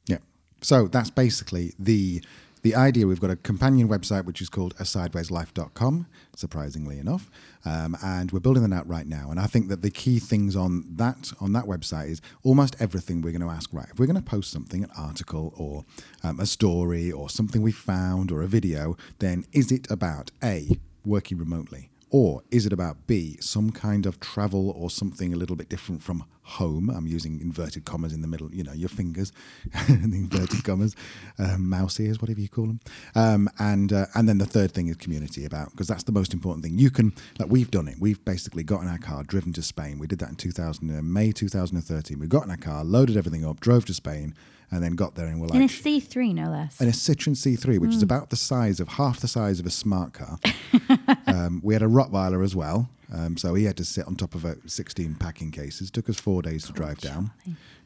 Yeah. 0.08 0.20
So 0.62 0.88
that's 0.88 1.10
basically 1.10 1.74
the 1.78 2.24
the 2.62 2.76
idea 2.76 3.08
we've 3.08 3.20
got 3.20 3.30
a 3.30 3.36
companion 3.36 3.88
website 3.88 4.26
which 4.26 4.42
is 4.42 4.50
called 4.50 4.76
asidewayslife.com 4.78 6.08
surprisingly 6.36 7.00
enough. 7.00 7.30
Um, 7.66 7.98
and 8.04 8.32
we're 8.32 8.40
building 8.40 8.70
that 8.70 8.76
out 8.76 8.88
right 8.88 9.08
now. 9.08 9.32
And 9.32 9.40
i 9.40 9.46
think 9.46 9.70
that 9.70 9.82
the 9.82 9.92
key 9.92 10.20
things 10.20 10.56
on 10.56 10.86
that 10.96 11.32
on 11.40 11.54
that 11.54 11.66
website 11.66 12.10
is 12.10 12.22
almost 12.44 12.76
everything 12.80 13.22
we're 13.22 13.32
going 13.32 13.42
to 13.42 13.50
ask 13.50 13.74
right 13.74 13.88
if 13.92 14.00
we're 14.00 14.06
going 14.06 14.16
to 14.16 14.22
post 14.22 14.52
something 14.52 14.84
an 14.84 14.92
article 14.98 15.54
or 15.58 15.86
um, 16.24 16.40
a 16.40 16.46
story 16.46 17.12
or 17.12 17.30
something 17.30 17.62
we 17.62 17.72
found 17.72 18.32
or 18.32 18.42
a 18.42 18.48
video 18.48 18.98
then 19.20 19.46
is 19.52 19.72
it 19.72 19.90
about 19.90 20.32
a 20.44 20.78
working 21.06 21.38
remotely 21.38 21.90
or 22.10 22.42
is 22.52 22.66
it 22.66 22.72
about 22.74 23.06
B, 23.06 23.38
some 23.42 23.72
kind 23.72 24.06
of 24.06 24.20
travel 24.20 24.70
or 24.72 24.90
something 24.90 25.34
a 25.34 25.36
little 25.36 25.56
bit 25.56 25.68
different 25.68 26.02
from 26.02 26.24
home? 26.44 26.90
I'm 26.90 27.06
using 27.06 27.42
inverted 27.42 27.84
commas 27.84 28.14
in 28.14 28.22
the 28.22 28.28
middle, 28.28 28.54
you 28.54 28.64
know, 28.64 28.72
your 28.72 28.90
fingers, 28.90 29.34
the 29.88 29.94
inverted 29.94 30.64
commas, 30.64 30.96
um, 31.38 31.70
mouse 31.70 32.00
ears, 32.00 32.22
whatever 32.22 32.40
you 32.40 32.48
call 32.48 32.68
them. 32.68 32.80
Um, 33.14 33.50
and 33.60 33.92
uh, 33.92 34.06
and 34.16 34.28
then 34.30 34.38
the 34.38 34.46
third 34.46 34.72
thing 34.72 34.88
is 34.88 34.96
community 34.96 35.44
about, 35.44 35.72
because 35.72 35.88
that's 35.88 36.04
the 36.04 36.14
most 36.14 36.34
important 36.34 36.64
thing. 36.64 36.78
You 36.78 36.92
can, 36.92 37.14
like 37.40 37.50
we've 37.50 37.72
done 37.72 37.88
it. 37.88 37.96
We've 38.00 38.24
basically 38.24 38.64
got 38.64 38.82
in 38.82 38.88
our 38.88 39.00
car, 39.00 39.24
driven 39.24 39.52
to 39.54 39.62
Spain. 39.62 40.00
We 40.00 40.08
did 40.08 40.20
that 40.20 40.30
in 40.30 40.36
2000, 40.36 40.98
uh, 40.98 41.02
May 41.02 41.32
2013. 41.34 42.20
We 42.20 42.28
got 42.28 42.46
in 42.46 42.52
our 42.52 42.58
car, 42.58 42.84
loaded 42.86 43.18
everything 43.18 43.46
up, 43.46 43.60
drove 43.60 43.86
to 43.86 43.94
Spain 43.94 44.34
and 44.72 44.84
then 44.84 44.96
got 44.96 45.16
there 45.16 45.28
and 45.28 45.40
were 45.40 45.48
like 45.48 45.56
in 45.56 45.64
a 45.64 45.68
C3 45.68 46.34
no 46.34 46.50
less. 46.50 46.80
In 46.82 46.88
a 46.88 46.92
Citroen 46.92 47.36
C3, 47.36 47.80
which 47.80 47.92
mm. 47.92 47.96
is 47.96 48.04
about 48.04 48.30
the 48.30 48.36
size 48.36 48.80
of 48.80 48.90
half 48.90 49.20
the 49.20 49.28
size 49.28 49.60
of 49.60 49.66
a 49.66 49.70
smart 49.70 50.14
car. 50.14 50.40
um, 51.28 51.62
we 51.64 51.74
had 51.74 51.82
a 51.82 51.88
Rottweiler 51.88 52.44
as 52.44 52.56
well, 52.56 52.90
um, 53.14 53.38
so 53.38 53.54
he 53.54 53.64
had 53.64 53.78
to 53.78 53.86
sit 53.86 54.06
on 54.06 54.16
top 54.16 54.36
of 54.36 54.44
a 54.44 54.58
16 54.68 55.16
packing 55.16 55.52
cases. 55.52 55.90
Took 55.90 56.10
us 56.10 56.20
four 56.20 56.42
days 56.42 56.66
to 56.66 56.74
drive 56.74 57.00
down 57.00 57.32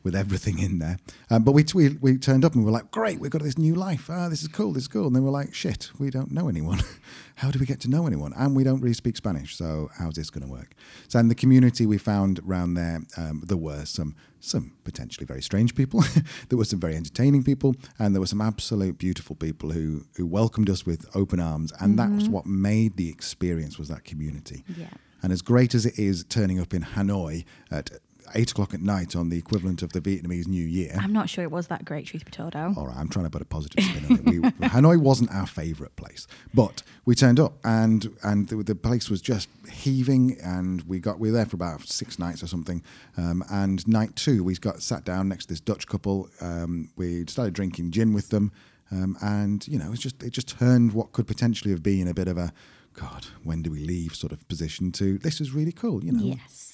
with 0.04 0.16
everything 0.16 0.60
in 0.60 0.80
there. 0.80 0.98
Um, 1.30 1.44
but 1.44 1.52
we, 1.52 1.64
we, 1.74 1.90
we 2.02 2.18
turned 2.18 2.44
up 2.44 2.54
and 2.54 2.64
we 2.64 2.66
were 2.66 2.72
like, 2.72 2.92
great, 2.92 3.20
we've 3.20 3.32
got 3.32 3.44
this 3.44 3.58
new 3.58 3.76
life. 3.76 4.10
Ah, 4.10 4.30
this 4.30 4.42
is 4.42 4.48
cool, 4.48 4.74
this 4.74 4.84
is 4.84 4.88
cool. 4.88 5.08
And 5.08 5.16
then 5.16 5.24
we're 5.24 5.32
like, 5.32 5.54
shit, 5.54 5.92
we 6.00 6.10
don't 6.10 6.32
know 6.32 6.50
anyone. 6.50 6.80
How 7.36 7.52
do 7.52 7.60
we 7.60 7.66
get 7.66 7.80
to 7.82 7.90
know 7.90 8.08
anyone? 8.08 8.34
And 8.36 8.56
we 8.56 8.64
don't 8.64 8.82
really 8.82 8.94
speak 8.94 9.18
Spanish. 9.18 9.56
So 9.56 9.90
how's 9.98 10.14
this 10.14 10.30
going 10.30 10.46
to 10.46 10.52
work? 10.52 10.76
So 11.08 11.18
in 11.18 11.28
the 11.28 11.34
community 11.34 11.88
we 11.88 11.98
found 11.98 12.40
around 12.40 12.76
there, 12.76 13.02
um, 13.18 13.42
there 13.46 13.58
were 13.58 13.86
some 13.86 14.16
some 14.44 14.74
potentially 14.84 15.26
very 15.26 15.42
strange 15.42 15.74
people. 15.76 16.04
there 16.50 16.58
were 16.58 16.66
some 16.66 16.80
very 16.80 16.96
entertaining 16.96 17.44
people, 17.44 17.76
and 17.98 18.14
there 18.14 18.20
were 18.20 18.28
some 18.28 18.42
absolute 18.42 19.00
beautiful 19.00 19.36
people 19.36 19.72
who 19.72 20.06
who 20.18 20.28
welcomed 20.28 20.70
us 20.70 20.86
with 20.86 21.06
open 21.16 21.40
arms. 21.40 21.74
And 21.80 21.98
mm-hmm. 21.98 22.18
that's 22.18 22.30
what 22.30 22.46
made 22.46 22.98
the 22.98 23.10
experience 23.10 23.80
was 23.80 23.88
that 23.88 24.04
community. 24.04 24.64
Yeah. 24.78 24.90
And 25.24 25.32
as 25.32 25.42
great 25.42 25.76
as 25.76 25.86
it 25.86 26.00
is 26.00 26.24
turning 26.24 26.60
up 26.60 26.74
in 26.74 26.84
Hanoi 26.84 27.46
at 27.70 27.92
eight 28.36 28.52
o'clock 28.52 28.74
at 28.74 28.82
night 28.82 29.16
on 29.16 29.30
the 29.30 29.38
equivalent 29.38 29.82
of 29.82 29.94
the 29.94 30.02
Vietnamese 30.02 30.48
New 30.48 30.64
Year. 30.64 30.96
I'm 31.00 31.14
not 31.14 31.30
sure 31.30 31.44
it 31.44 31.52
was 31.52 31.68
that 31.68 31.86
great, 31.86 32.06
truth 32.06 32.26
be 32.26 32.32
told. 32.32 32.56
Al. 32.56 32.74
All 32.78 32.88
right, 32.88 32.98
I'm 32.98 33.10
trying 33.10 33.26
to 33.26 33.30
put 33.30 33.42
a 33.42 33.46
positive 33.46 33.84
spin 33.84 34.06
on 34.06 34.12
it. 34.12 34.26
We, 34.26 34.40
Hanoi 34.70 34.98
wasn't 34.98 35.32
our 35.32 35.48
favourite 35.48 35.96
place, 35.96 36.28
but 36.54 36.84
we 37.06 37.16
turned 37.16 37.40
up 37.40 37.54
and 37.64 38.16
and 38.24 38.48
the, 38.48 38.58
the, 38.58 38.76
place 38.76 39.10
was 39.10 39.22
just 39.22 39.48
heaving, 39.72 40.38
and 40.44 40.82
we 40.84 41.00
got 41.00 41.20
we 41.20 41.30
were 41.30 41.38
there 41.38 41.46
for 41.46 41.56
about 41.56 41.82
six 41.82 42.18
nights 42.20 42.42
or 42.44 42.48
something. 42.48 42.84
Um, 43.18 43.44
and 43.52 43.88
night 43.88 44.16
two, 44.16 44.44
we 44.44 44.56
got 44.56 44.82
sat 44.82 45.04
down 45.04 45.30
next 45.30 45.46
to 45.46 45.54
this 45.54 45.62
Dutch 45.62 45.88
couple. 45.88 46.30
Um, 46.40 46.90
we 46.96 47.26
started 47.28 47.54
drinking 47.54 47.92
gin 47.92 48.14
with 48.14 48.30
them, 48.30 48.52
um, 48.92 49.18
and 49.22 49.68
you 49.68 49.78
know, 49.78 49.92
it 49.92 50.00
just 50.00 50.22
it 50.24 50.32
just 50.32 50.50
turned 50.50 50.94
what 50.94 51.12
could 51.12 51.28
potentially 51.28 51.72
have 51.72 51.84
been 51.84 52.08
a 52.08 52.14
bit 52.14 52.28
of 52.28 52.38
a 52.38 52.54
God, 52.94 53.28
when 53.44 53.62
do 53.62 53.72
we 53.72 53.80
leave 53.80 54.16
sort 54.16 54.32
of 54.32 54.48
position 54.48 54.92
to 54.94 55.18
this 55.18 55.42
is 55.42 55.52
really 55.52 55.72
cool, 55.72 56.04
you 56.04 56.12
know. 56.12 56.24
Yes 56.24 56.72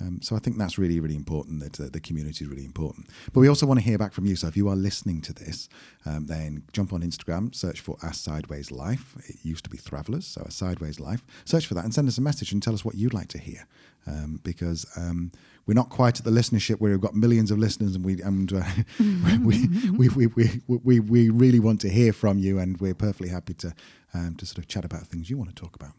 um, 0.00 0.20
so 0.22 0.36
I 0.36 0.38
think 0.38 0.58
that's 0.58 0.78
really, 0.78 1.00
really 1.00 1.16
important 1.16 1.60
that 1.60 1.80
uh, 1.80 1.88
the 1.90 2.00
community 2.00 2.44
is 2.44 2.50
really 2.50 2.64
important. 2.64 3.08
But 3.32 3.40
we 3.40 3.48
also 3.48 3.66
want 3.66 3.80
to 3.80 3.84
hear 3.84 3.98
back 3.98 4.12
from 4.12 4.26
you. 4.26 4.36
So 4.36 4.46
if 4.46 4.56
you 4.56 4.68
are 4.68 4.76
listening 4.76 5.20
to 5.22 5.32
this, 5.32 5.68
um, 6.06 6.26
then 6.26 6.62
jump 6.72 6.92
on 6.92 7.02
Instagram, 7.02 7.54
search 7.54 7.80
for 7.80 7.96
A 8.02 8.14
Sideways 8.14 8.70
Life. 8.70 9.16
It 9.28 9.36
used 9.42 9.64
to 9.64 9.70
be 9.70 9.76
Thravellers, 9.76 10.26
so 10.26 10.42
A 10.42 10.50
Sideways 10.50 11.00
Life. 11.00 11.24
Search 11.44 11.66
for 11.66 11.74
that 11.74 11.84
and 11.84 11.92
send 11.92 12.08
us 12.08 12.18
a 12.18 12.22
message 12.22 12.52
and 12.52 12.62
tell 12.62 12.74
us 12.74 12.84
what 12.84 12.94
you'd 12.94 13.14
like 13.14 13.28
to 13.28 13.38
hear. 13.38 13.66
Um, 14.06 14.40
because 14.42 14.86
um, 14.96 15.32
we're 15.66 15.74
not 15.74 15.90
quite 15.90 16.18
at 16.18 16.24
the 16.24 16.30
listenership 16.30 16.80
where 16.80 16.92
we've 16.92 17.00
got 17.00 17.14
millions 17.14 17.50
of 17.50 17.58
listeners 17.58 17.94
and 17.94 18.04
we 18.04 18.22
and 18.22 18.50
uh, 18.52 18.62
we, 19.44 19.68
we, 19.90 20.08
we, 20.08 20.26
we, 20.28 20.62
we, 20.66 21.00
we 21.00 21.28
really 21.28 21.60
want 21.60 21.80
to 21.82 21.90
hear 21.90 22.12
from 22.14 22.38
you 22.38 22.58
and 22.58 22.80
we're 22.80 22.94
perfectly 22.94 23.28
happy 23.28 23.52
to 23.54 23.74
um, 24.14 24.34
to 24.36 24.46
sort 24.46 24.58
of 24.58 24.68
chat 24.68 24.84
about 24.84 25.06
things 25.06 25.28
you 25.30 25.36
want 25.36 25.54
to 25.54 25.60
talk 25.60 25.74
about. 25.76 25.92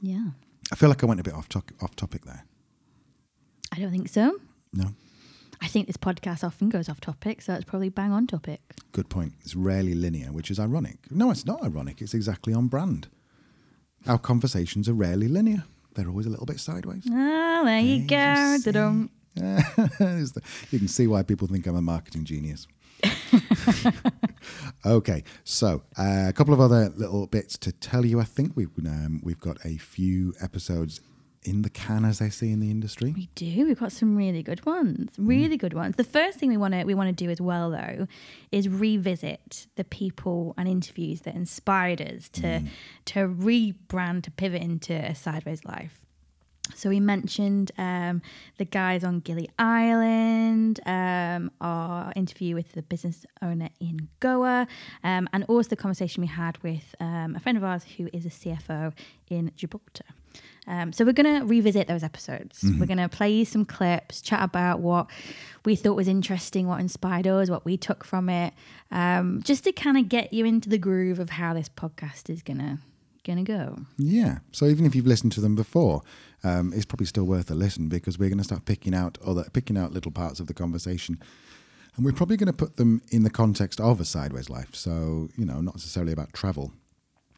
Yeah. 0.00 0.28
I 0.72 0.76
feel 0.76 0.88
like 0.88 1.02
I 1.02 1.06
went 1.06 1.20
a 1.20 1.22
bit 1.22 1.34
off, 1.34 1.48
to- 1.50 1.62
off 1.82 1.94
topic 1.96 2.24
there. 2.24 2.44
I 3.72 3.78
don't 3.80 3.90
think 3.90 4.08
so. 4.08 4.38
No. 4.72 4.94
I 5.60 5.66
think 5.68 5.86
this 5.86 5.96
podcast 5.96 6.42
often 6.44 6.68
goes 6.68 6.88
off 6.88 7.00
topic, 7.00 7.40
so 7.42 7.54
it's 7.54 7.64
probably 7.64 7.88
bang 7.88 8.12
on 8.12 8.26
topic. 8.26 8.60
Good 8.92 9.08
point. 9.08 9.32
It's 9.42 9.54
rarely 9.54 9.94
linear, 9.94 10.32
which 10.32 10.50
is 10.50 10.58
ironic. 10.58 11.10
No, 11.10 11.30
it's 11.30 11.46
not 11.46 11.62
ironic. 11.62 12.02
It's 12.02 12.14
exactly 12.14 12.52
on 12.52 12.66
brand. 12.68 13.08
Our 14.06 14.18
conversations 14.18 14.88
are 14.88 14.92
rarely 14.94 15.28
linear. 15.28 15.64
They're 15.94 16.08
always 16.08 16.26
a 16.26 16.30
little 16.30 16.44
bit 16.46 16.60
sideways. 16.60 17.04
Ah, 17.10 17.62
there 17.64 17.80
you 17.80 18.00
Hey, 18.00 18.06
go. 18.06 18.52
you 18.52 18.58
see. 18.58 18.64
Da-dum. 18.72 19.10
There's 19.98 20.32
the- 20.32 20.42
you 20.70 20.78
can 20.78 20.88
see 20.88 21.06
why 21.06 21.22
people 21.22 21.46
think 21.48 21.66
I'm 21.66 21.76
a 21.76 21.82
marketing 21.82 22.24
genius. 22.24 22.66
okay, 24.84 25.24
so 25.44 25.82
uh, 25.98 26.26
a 26.28 26.32
couple 26.32 26.54
of 26.54 26.60
other 26.60 26.90
little 26.96 27.26
bits 27.26 27.56
to 27.58 27.72
tell 27.72 28.04
you. 28.04 28.20
I 28.20 28.24
think 28.24 28.52
we've 28.54 28.70
um, 28.86 29.20
we've 29.22 29.40
got 29.40 29.58
a 29.64 29.76
few 29.76 30.34
episodes 30.40 31.00
in 31.44 31.62
the 31.62 31.70
can, 31.70 32.04
as 32.04 32.18
they 32.18 32.30
say 32.30 32.50
in 32.50 32.60
the 32.60 32.70
industry. 32.70 33.12
We 33.14 33.28
do. 33.34 33.66
We've 33.66 33.78
got 33.78 33.92
some 33.92 34.16
really 34.16 34.42
good 34.42 34.64
ones. 34.64 35.12
Really 35.18 35.56
good 35.56 35.74
ones. 35.74 35.96
The 35.96 36.04
first 36.04 36.38
thing 36.38 36.48
we 36.48 36.56
want 36.56 36.74
to 36.74 36.84
we 36.84 36.94
want 36.94 37.16
to 37.16 37.24
do 37.24 37.30
as 37.30 37.40
well 37.40 37.70
though 37.70 38.06
is 38.50 38.68
revisit 38.68 39.66
the 39.76 39.84
people 39.84 40.54
and 40.56 40.68
interviews 40.68 41.22
that 41.22 41.34
inspired 41.34 42.00
us 42.00 42.28
to 42.30 42.62
to 43.06 43.28
rebrand 43.28 44.22
to 44.24 44.30
pivot 44.30 44.62
into 44.62 44.94
a 44.94 45.14
sideways 45.14 45.64
life. 45.64 46.03
So 46.74 46.88
we 46.88 46.98
mentioned 46.98 47.72
um, 47.76 48.22
the 48.58 48.64
guys 48.64 49.04
on 49.04 49.20
Gili 49.20 49.48
Island, 49.58 50.80
um, 50.86 51.50
our 51.60 52.12
interview 52.16 52.54
with 52.54 52.72
the 52.72 52.82
business 52.82 53.26
owner 53.42 53.68
in 53.80 54.08
Goa, 54.20 54.66
um, 55.02 55.28
and 55.32 55.44
also 55.44 55.68
the 55.68 55.76
conversation 55.76 56.22
we 56.22 56.26
had 56.26 56.56
with 56.62 56.94
um, 57.00 57.36
a 57.36 57.40
friend 57.40 57.58
of 57.58 57.64
ours 57.64 57.84
who 57.96 58.08
is 58.12 58.24
a 58.24 58.30
CFO 58.30 58.92
in 59.28 59.52
Gibraltar. 59.56 60.04
Um, 60.66 60.92
so 60.92 61.04
we're 61.04 61.12
going 61.12 61.40
to 61.40 61.46
revisit 61.46 61.86
those 61.86 62.02
episodes. 62.02 62.64
We're 62.78 62.86
going 62.86 62.98
to 62.98 63.08
play 63.08 63.30
you 63.30 63.44
some 63.44 63.66
clips, 63.66 64.22
chat 64.22 64.42
about 64.42 64.80
what 64.80 65.10
we 65.64 65.76
thought 65.76 65.94
was 65.94 66.08
interesting, 66.08 66.66
what 66.66 66.80
inspired 66.80 67.26
us, 67.26 67.50
what 67.50 67.64
we 67.64 67.76
took 67.76 68.04
from 68.04 68.30
it, 68.30 68.54
um, 68.90 69.42
just 69.44 69.64
to 69.64 69.72
kind 69.72 69.98
of 69.98 70.08
get 70.08 70.32
you 70.32 70.46
into 70.46 70.68
the 70.70 70.78
groove 70.78 71.18
of 71.18 71.30
how 71.30 71.52
this 71.52 71.68
podcast 71.68 72.30
is 72.30 72.42
gonna 73.24 73.42
gonna 73.42 73.66
go. 73.66 73.78
Yeah. 73.98 74.38
So 74.52 74.66
even 74.66 74.86
if 74.86 74.94
you've 74.94 75.06
listened 75.06 75.32
to 75.32 75.40
them 75.40 75.54
before, 75.54 76.02
um, 76.42 76.72
it's 76.74 76.84
probably 76.84 77.06
still 77.06 77.24
worth 77.24 77.50
a 77.50 77.54
listen 77.54 77.88
because 77.88 78.18
we're 78.18 78.28
going 78.28 78.38
to 78.38 78.44
start 78.44 78.64
picking 78.66 78.94
out 78.94 79.18
other 79.24 79.44
picking 79.52 79.76
out 79.78 79.92
little 79.92 80.12
parts 80.12 80.40
of 80.40 80.46
the 80.46 80.54
conversation, 80.54 81.18
and 81.96 82.04
we're 82.04 82.12
probably 82.12 82.36
going 82.36 82.46
to 82.52 82.52
put 82.52 82.76
them 82.76 83.00
in 83.10 83.22
the 83.22 83.30
context 83.30 83.80
of 83.80 84.00
a 84.00 84.04
sideways 84.04 84.48
life. 84.50 84.74
So 84.74 85.28
you 85.36 85.44
know, 85.44 85.60
not 85.60 85.74
necessarily 85.76 86.12
about 86.12 86.32
travel, 86.32 86.72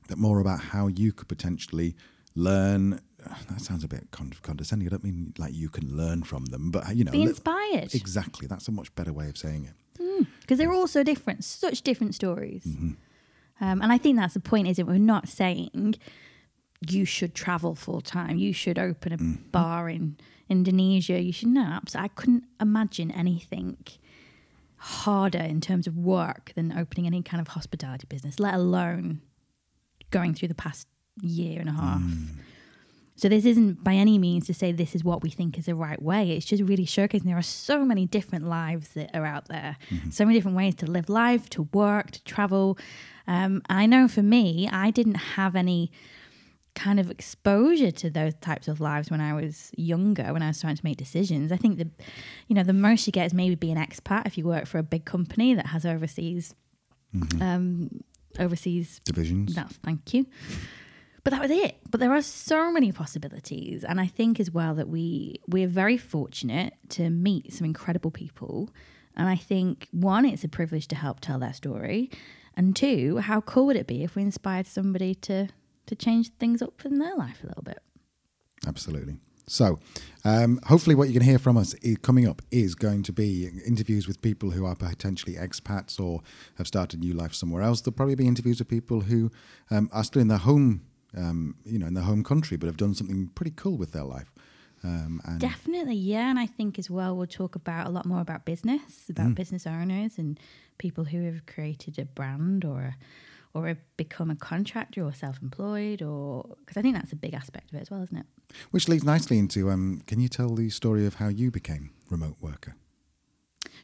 but 0.08 0.18
more 0.18 0.40
about 0.40 0.60
how 0.60 0.88
you 0.88 1.12
could 1.12 1.28
potentially 1.28 1.94
learn. 2.34 3.00
That 3.50 3.60
sounds 3.60 3.82
a 3.82 3.88
bit 3.88 4.08
condescending. 4.12 4.86
I 4.86 4.90
don't 4.90 5.02
mean 5.02 5.32
like 5.36 5.52
you 5.52 5.68
can 5.68 5.96
learn 5.96 6.22
from 6.22 6.44
them, 6.46 6.70
but 6.70 6.94
you 6.94 7.02
know, 7.04 7.10
Be 7.10 7.18
li- 7.18 7.30
inspired. 7.30 7.92
exactly. 7.92 8.46
That's 8.46 8.68
a 8.68 8.72
much 8.72 8.94
better 8.94 9.12
way 9.12 9.28
of 9.28 9.36
saying 9.36 9.64
it. 9.64 10.26
because 10.42 10.58
they're 10.58 10.70
all 10.72 10.86
so 10.86 11.02
different, 11.02 11.42
such 11.42 11.82
different 11.82 12.14
stories. 12.14 12.62
Mm-hmm. 12.64 12.90
Um, 13.60 13.80
and 13.82 13.90
I 13.92 13.98
think 13.98 14.16
that's 14.18 14.34
the 14.34 14.40
point, 14.40 14.68
isn't 14.68 14.82
it? 14.86 14.90
We're 14.90 14.98
not 14.98 15.28
saying 15.28 15.94
you 16.88 17.04
should 17.06 17.34
travel 17.34 17.74
full 17.74 18.00
time, 18.02 18.36
you 18.36 18.52
should 18.52 18.78
open 18.78 19.12
a 19.12 19.16
Mm-hmm. 19.16 19.50
bar 19.50 19.88
in 19.88 20.16
Indonesia, 20.48 21.20
you 21.20 21.32
should 21.32 21.48
not. 21.48 21.96
I 21.96 22.08
couldn't 22.08 22.44
imagine 22.60 23.10
anything 23.10 23.78
harder 24.76 25.38
in 25.40 25.60
terms 25.60 25.86
of 25.86 25.96
work 25.96 26.52
than 26.54 26.76
opening 26.76 27.06
any 27.06 27.22
kind 27.22 27.40
of 27.40 27.48
hospitality 27.48 28.06
business, 28.08 28.38
let 28.38 28.54
alone 28.54 29.22
going 30.10 30.34
through 30.34 30.48
the 30.48 30.54
past 30.54 30.86
year 31.22 31.58
and 31.60 31.68
a 31.68 31.72
half. 31.72 32.00
Mm. 32.00 32.26
So 33.16 33.28
this 33.28 33.46
isn't 33.46 33.82
by 33.82 33.94
any 33.94 34.18
means 34.18 34.46
to 34.46 34.54
say 34.54 34.72
this 34.72 34.94
is 34.94 35.02
what 35.02 35.22
we 35.22 35.30
think 35.30 35.58
is 35.58 35.66
the 35.66 35.74
right 35.74 36.00
way. 36.00 36.32
It's 36.32 36.46
just 36.46 36.62
really 36.62 36.84
showcasing 36.84 37.24
there 37.24 37.38
are 37.38 37.42
so 37.42 37.84
many 37.84 38.06
different 38.06 38.46
lives 38.46 38.90
that 38.90 39.10
are 39.14 39.24
out 39.24 39.48
there, 39.48 39.76
so 40.10 40.24
many 40.24 40.36
different 40.38 40.56
ways 40.56 40.74
to 40.76 40.86
live 40.86 41.08
life, 41.08 41.48
to 41.50 41.62
work, 41.72 42.10
to 42.10 42.22
travel. 42.24 42.78
Um, 43.26 43.62
I 43.70 43.86
know 43.86 44.06
for 44.06 44.22
me, 44.22 44.68
I 44.70 44.90
didn't 44.90 45.14
have 45.14 45.56
any 45.56 45.90
kind 46.74 47.00
of 47.00 47.10
exposure 47.10 47.90
to 47.90 48.10
those 48.10 48.34
types 48.42 48.68
of 48.68 48.80
lives 48.80 49.10
when 49.10 49.20
I 49.20 49.32
was 49.32 49.72
younger, 49.76 50.32
when 50.34 50.42
I 50.42 50.48
was 50.48 50.60
trying 50.60 50.76
to 50.76 50.84
make 50.84 50.98
decisions. 50.98 51.50
I 51.50 51.56
think 51.56 51.78
the, 51.78 51.88
you 52.48 52.54
know, 52.54 52.62
the 52.62 52.74
most 52.74 53.06
you 53.06 53.12
get 53.12 53.24
is 53.24 53.32
maybe 53.34 53.54
be 53.54 53.72
an 53.72 53.78
expat 53.78 54.26
if 54.26 54.36
you 54.36 54.44
work 54.44 54.66
for 54.66 54.76
a 54.76 54.82
big 54.82 55.06
company 55.06 55.54
that 55.54 55.68
has 55.68 55.86
overseas, 55.86 56.54
um, 57.40 58.04
overseas 58.38 59.00
Divisions. 59.04 59.54
that's 59.54 59.76
thank 59.78 60.12
you. 60.12 60.26
But 61.26 61.32
that 61.32 61.42
was 61.42 61.50
it. 61.50 61.78
But 61.90 61.98
there 61.98 62.12
are 62.12 62.22
so 62.22 62.70
many 62.70 62.92
possibilities, 62.92 63.82
and 63.82 64.00
I 64.00 64.06
think 64.06 64.38
as 64.38 64.52
well 64.52 64.76
that 64.76 64.88
we 64.88 65.40
we're 65.48 65.66
very 65.66 65.96
fortunate 65.96 66.74
to 66.90 67.10
meet 67.10 67.52
some 67.52 67.64
incredible 67.64 68.12
people. 68.12 68.70
And 69.16 69.28
I 69.28 69.34
think 69.34 69.88
one, 69.90 70.24
it's 70.24 70.44
a 70.44 70.48
privilege 70.48 70.86
to 70.86 70.94
help 70.94 71.18
tell 71.18 71.40
their 71.40 71.52
story, 71.52 72.10
and 72.56 72.76
two, 72.76 73.16
how 73.16 73.40
cool 73.40 73.66
would 73.66 73.74
it 73.74 73.88
be 73.88 74.04
if 74.04 74.14
we 74.14 74.22
inspired 74.22 74.68
somebody 74.68 75.16
to 75.16 75.48
to 75.86 75.96
change 75.96 76.30
things 76.38 76.62
up 76.62 76.84
in 76.84 77.00
their 77.00 77.16
life 77.16 77.42
a 77.42 77.48
little 77.48 77.64
bit? 77.64 77.80
Absolutely. 78.64 79.18
So, 79.48 79.80
um, 80.24 80.60
hopefully, 80.66 80.94
what 80.94 81.08
you 81.08 81.14
can 81.14 81.24
hear 81.24 81.40
from 81.40 81.56
us 81.56 81.74
coming 82.02 82.28
up 82.28 82.40
is 82.52 82.76
going 82.76 83.02
to 83.02 83.12
be 83.12 83.50
interviews 83.66 84.06
with 84.06 84.22
people 84.22 84.50
who 84.50 84.64
are 84.64 84.76
potentially 84.76 85.34
expats 85.34 85.98
or 85.98 86.22
have 86.58 86.68
started 86.68 87.00
new 87.00 87.14
life 87.14 87.34
somewhere 87.34 87.62
else. 87.62 87.80
There'll 87.80 87.96
probably 87.96 88.14
be 88.14 88.28
interviews 88.28 88.60
with 88.60 88.68
people 88.68 89.00
who 89.00 89.32
um, 89.72 89.90
are 89.92 90.04
still 90.04 90.22
in 90.22 90.28
their 90.28 90.38
home, 90.38 90.82
um, 91.16 91.56
you 91.64 91.78
know, 91.78 91.86
in 91.86 91.94
their 91.94 92.04
home 92.04 92.22
country, 92.24 92.56
but 92.56 92.66
have 92.66 92.76
done 92.76 92.94
something 92.94 93.28
pretty 93.34 93.52
cool 93.56 93.76
with 93.76 93.92
their 93.92 94.04
life. 94.04 94.32
Um, 94.84 95.20
and 95.24 95.40
Definitely, 95.40 95.96
yeah. 95.96 96.30
And 96.30 96.38
I 96.38 96.46
think 96.46 96.78
as 96.78 96.90
well, 96.90 97.16
we'll 97.16 97.26
talk 97.26 97.56
about 97.56 97.86
a 97.86 97.90
lot 97.90 98.06
more 98.06 98.20
about 98.20 98.44
business, 98.44 99.08
about 99.08 99.34
business 99.34 99.66
owners 99.66 100.18
and 100.18 100.38
people 100.78 101.04
who 101.04 101.24
have 101.24 101.46
created 101.46 101.98
a 101.98 102.04
brand 102.04 102.64
or 102.64 102.80
a, 102.82 102.96
or 103.54 103.66
have 103.66 103.78
become 103.96 104.30
a 104.30 104.36
contractor 104.36 105.02
or 105.02 105.14
self-employed, 105.14 106.02
or 106.02 106.44
because 106.60 106.76
I 106.76 106.82
think 106.82 106.94
that's 106.94 107.12
a 107.12 107.16
big 107.16 107.32
aspect 107.34 107.70
of 107.70 107.78
it 107.78 107.80
as 107.82 107.90
well, 107.90 108.02
isn't 108.02 108.18
it? 108.18 108.26
which 108.70 108.88
leads 108.88 109.04
nicely 109.04 109.38
into 109.38 109.70
um, 109.70 110.02
can 110.06 110.20
you 110.20 110.28
tell 110.28 110.54
the 110.54 110.70
story 110.70 111.06
of 111.06 111.14
how 111.14 111.28
you 111.28 111.50
became 111.50 111.90
remote 112.10 112.36
worker? 112.40 112.76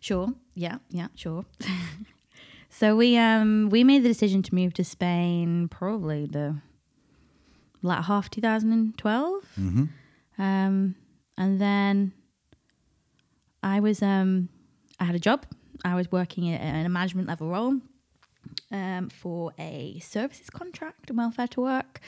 Sure. 0.00 0.34
Yeah. 0.54 0.78
Yeah. 0.90 1.08
Sure. 1.14 1.44
so 2.70 2.96
we 2.96 3.16
um 3.16 3.68
we 3.70 3.84
made 3.84 4.02
the 4.02 4.08
decision 4.08 4.42
to 4.42 4.54
move 4.54 4.74
to 4.74 4.84
Spain 4.84 5.68
probably 5.68 6.26
the 6.26 6.56
latter 7.82 8.02
half 8.02 8.30
2012, 8.30 9.44
Mm-hmm. 9.60 9.84
um, 10.42 10.94
and 11.36 11.60
then 11.60 12.12
I 13.62 13.80
was 13.80 14.02
um 14.02 14.48
I 15.00 15.04
had 15.04 15.14
a 15.14 15.18
job. 15.20 15.46
I 15.84 15.94
was 15.94 16.10
working 16.12 16.44
in 16.44 16.86
a 16.86 16.88
management 16.88 17.28
level 17.28 17.48
role. 17.48 17.80
Um, 18.72 19.08
for 19.08 19.52
a 19.58 20.00
services 20.00 20.50
contract 20.50 21.10
and 21.10 21.16
welfare 21.18 21.46
to 21.48 21.60
work, 21.60 22.00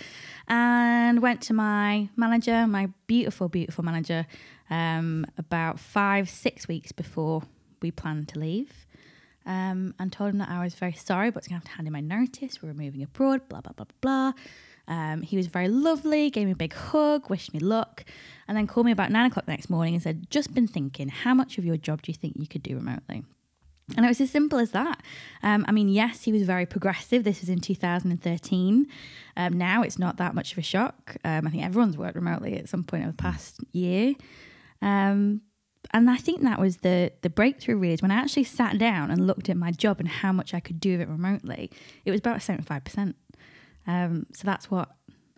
and 0.49 1.23
went 1.23 1.41
to 1.43 1.55
my 1.55 2.09
manager, 2.17 2.67
my 2.67 2.89
beautiful, 3.07 3.49
beautiful 3.49 3.85
manager, 3.85 4.27
um, 4.69 5.27
about 5.39 5.79
five, 5.79 6.29
six 6.29 6.67
weeks 6.67 6.91
before 6.91 7.43
we 7.83 7.91
planned 7.93 8.29
to 8.29 8.39
leave, 8.41 8.73
um, 9.47 9.95
and 9.99 10.11
told 10.11 10.31
him 10.31 10.39
that 10.39 10.49
I 10.49 10.63
was 10.65 10.75
very 10.75 10.93
sorry, 10.95 11.31
but 11.31 11.39
I 11.39 11.43
was 11.43 11.49
going 11.49 11.61
to 11.61 11.67
have 11.69 11.71
to 11.73 11.77
hand 11.77 11.87
in 11.87 11.93
my 11.93 12.01
notice. 12.01 12.61
We 12.61 12.69
were 12.69 12.75
moving 12.75 13.03
abroad, 13.03 13.49
blah, 13.49 13.61
blah, 13.61 13.73
blah, 13.73 13.85
blah, 14.01 14.33
blah. 14.33 14.33
Um, 14.87 15.23
he 15.23 15.37
was 15.37 15.47
very 15.47 15.69
lovely, 15.69 16.31
gave 16.31 16.47
me 16.47 16.53
a 16.53 16.57
big 16.57 16.75
hug, 16.75 17.31
wished 17.31 17.55
me 17.55 17.61
luck, 17.61 18.05
and 18.47 18.57
then 18.57 18.67
called 18.67 18.87
me 18.87 18.93
about 18.93 19.11
nine 19.11 19.31
o'clock 19.31 19.47
the 19.47 19.53
next 19.53 19.71
morning 19.71 19.95
and 19.95 20.03
said, 20.03 20.31
Just 20.31 20.55
been 20.55 20.67
thinking, 20.67 21.09
how 21.09 21.35
much 21.35 21.59
of 21.59 21.65
your 21.65 21.77
job 21.77 22.03
do 22.03 22.11
you 22.11 22.17
think 22.17 22.35
you 22.37 22.47
could 22.47 22.63
do 22.63 22.75
remotely? 22.75 23.25
And 23.97 24.05
it 24.07 24.09
was 24.09 24.21
as 24.21 24.31
simple 24.31 24.59
as 24.59 24.71
that. 24.71 25.03
Um, 25.43 25.65
I 25.69 25.73
mean, 25.73 25.89
yes, 25.89 26.23
he 26.23 26.33
was 26.33 26.43
very 26.43 26.65
progressive. 26.65 27.23
This 27.25 27.41
was 27.41 27.51
in 27.51 27.61
2013. 27.61 28.87
Um, 29.37 29.53
now 29.59 29.83
it's 29.83 29.99
not 29.99 30.17
that 30.17 30.35
much 30.35 30.53
of 30.53 30.59
a 30.59 30.63
shock. 30.63 31.17
Um, 31.23 31.47
I 31.47 31.51
think 31.51 31.63
everyone's 31.63 31.99
worked 31.99 32.15
remotely 32.15 32.57
at 32.57 32.69
some 32.69 32.83
point 32.83 33.03
in 33.03 33.09
the 33.09 33.17
past 33.17 33.61
year. 33.73 34.15
Um, 34.81 35.43
and 35.93 36.11
I 36.11 36.17
think 36.17 36.43
that 36.43 36.59
was 36.59 36.79
the 36.79 37.13
the 37.21 37.29
breakthrough 37.29 37.77
really 37.77 37.93
is 37.93 38.01
when 38.01 38.11
I 38.11 38.15
actually 38.15 38.45
sat 38.45 38.79
down 38.79 39.11
and 39.11 39.27
looked 39.27 39.51
at 39.51 39.57
my 39.57 39.71
job 39.71 40.01
and 40.01 40.09
how 40.09 40.33
much 40.33 40.55
I 40.55 40.61
could 40.61 40.81
do 40.81 40.95
of 40.95 41.01
it 41.01 41.09
remotely. 41.09 41.71
It 42.07 42.11
was 42.11 42.21
about 42.21 42.39
75%. 42.39 43.15
Um, 43.87 44.27
so 44.33 44.45
that's 44.45 44.71
what 44.71 44.91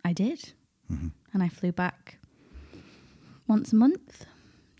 I 0.03 0.13
did. 0.13 0.53
And 1.33 1.43
I 1.43 1.49
flew 1.49 1.71
back 1.71 2.17
once 3.47 3.73
a 3.73 3.75
month 3.75 4.25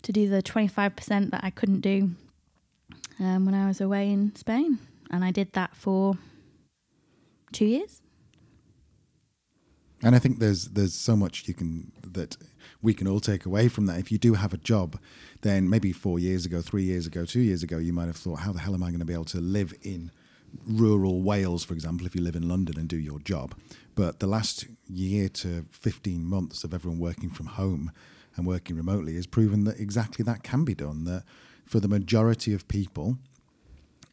to 0.02 0.12
do 0.12 0.28
the 0.28 0.42
25% 0.42 1.30
that 1.30 1.44
I 1.44 1.50
couldn't 1.50 1.80
do 1.80 2.10
um, 3.20 3.44
when 3.44 3.54
I 3.54 3.66
was 3.66 3.80
away 3.80 4.10
in 4.10 4.34
Spain. 4.34 4.78
And 5.10 5.24
I 5.24 5.30
did 5.30 5.52
that 5.52 5.76
for 5.76 6.16
two 7.52 7.66
years. 7.66 8.02
And 10.02 10.14
I 10.14 10.18
think 10.18 10.38
there's 10.38 10.68
there's 10.68 10.94
so 10.94 11.16
much 11.16 11.48
you 11.48 11.54
can 11.54 11.90
that 12.06 12.36
we 12.80 12.94
can 12.94 13.08
all 13.08 13.20
take 13.20 13.44
away 13.44 13.68
from 13.68 13.86
that. 13.86 13.98
If 13.98 14.12
you 14.12 14.18
do 14.18 14.34
have 14.34 14.52
a 14.54 14.58
job, 14.58 14.96
then 15.42 15.68
maybe 15.68 15.92
four 15.92 16.18
years 16.18 16.46
ago, 16.46 16.62
three 16.62 16.84
years 16.84 17.06
ago, 17.06 17.24
two 17.24 17.40
years 17.40 17.62
ago, 17.62 17.78
you 17.78 17.92
might 17.92 18.06
have 18.06 18.16
thought, 18.16 18.40
how 18.40 18.52
the 18.52 18.60
hell 18.60 18.74
am 18.74 18.82
I 18.82 18.90
going 18.90 19.00
to 19.00 19.04
be 19.04 19.12
able 19.12 19.24
to 19.26 19.40
live 19.40 19.74
in 19.82 20.12
rural 20.66 21.22
Wales, 21.22 21.64
for 21.64 21.74
example, 21.74 22.06
if 22.06 22.14
you 22.14 22.22
live 22.22 22.36
in 22.36 22.48
London 22.48 22.78
and 22.78 22.88
do 22.88 22.96
your 22.96 23.18
job? 23.20 23.54
But 23.94 24.20
the 24.20 24.26
last 24.26 24.66
year 24.88 25.28
to 25.28 25.64
15 25.70 26.24
months 26.24 26.64
of 26.64 26.72
everyone 26.72 27.00
working 27.00 27.30
from 27.30 27.46
home 27.46 27.92
and 28.36 28.46
working 28.46 28.76
remotely 28.76 29.16
has 29.16 29.26
proven 29.26 29.64
that 29.64 29.80
exactly 29.80 30.22
that 30.24 30.42
can 30.42 30.64
be 30.64 30.74
done. 30.74 31.04
That 31.04 31.24
for 31.66 31.80
the 31.80 31.88
majority 31.88 32.54
of 32.54 32.68
people, 32.68 33.18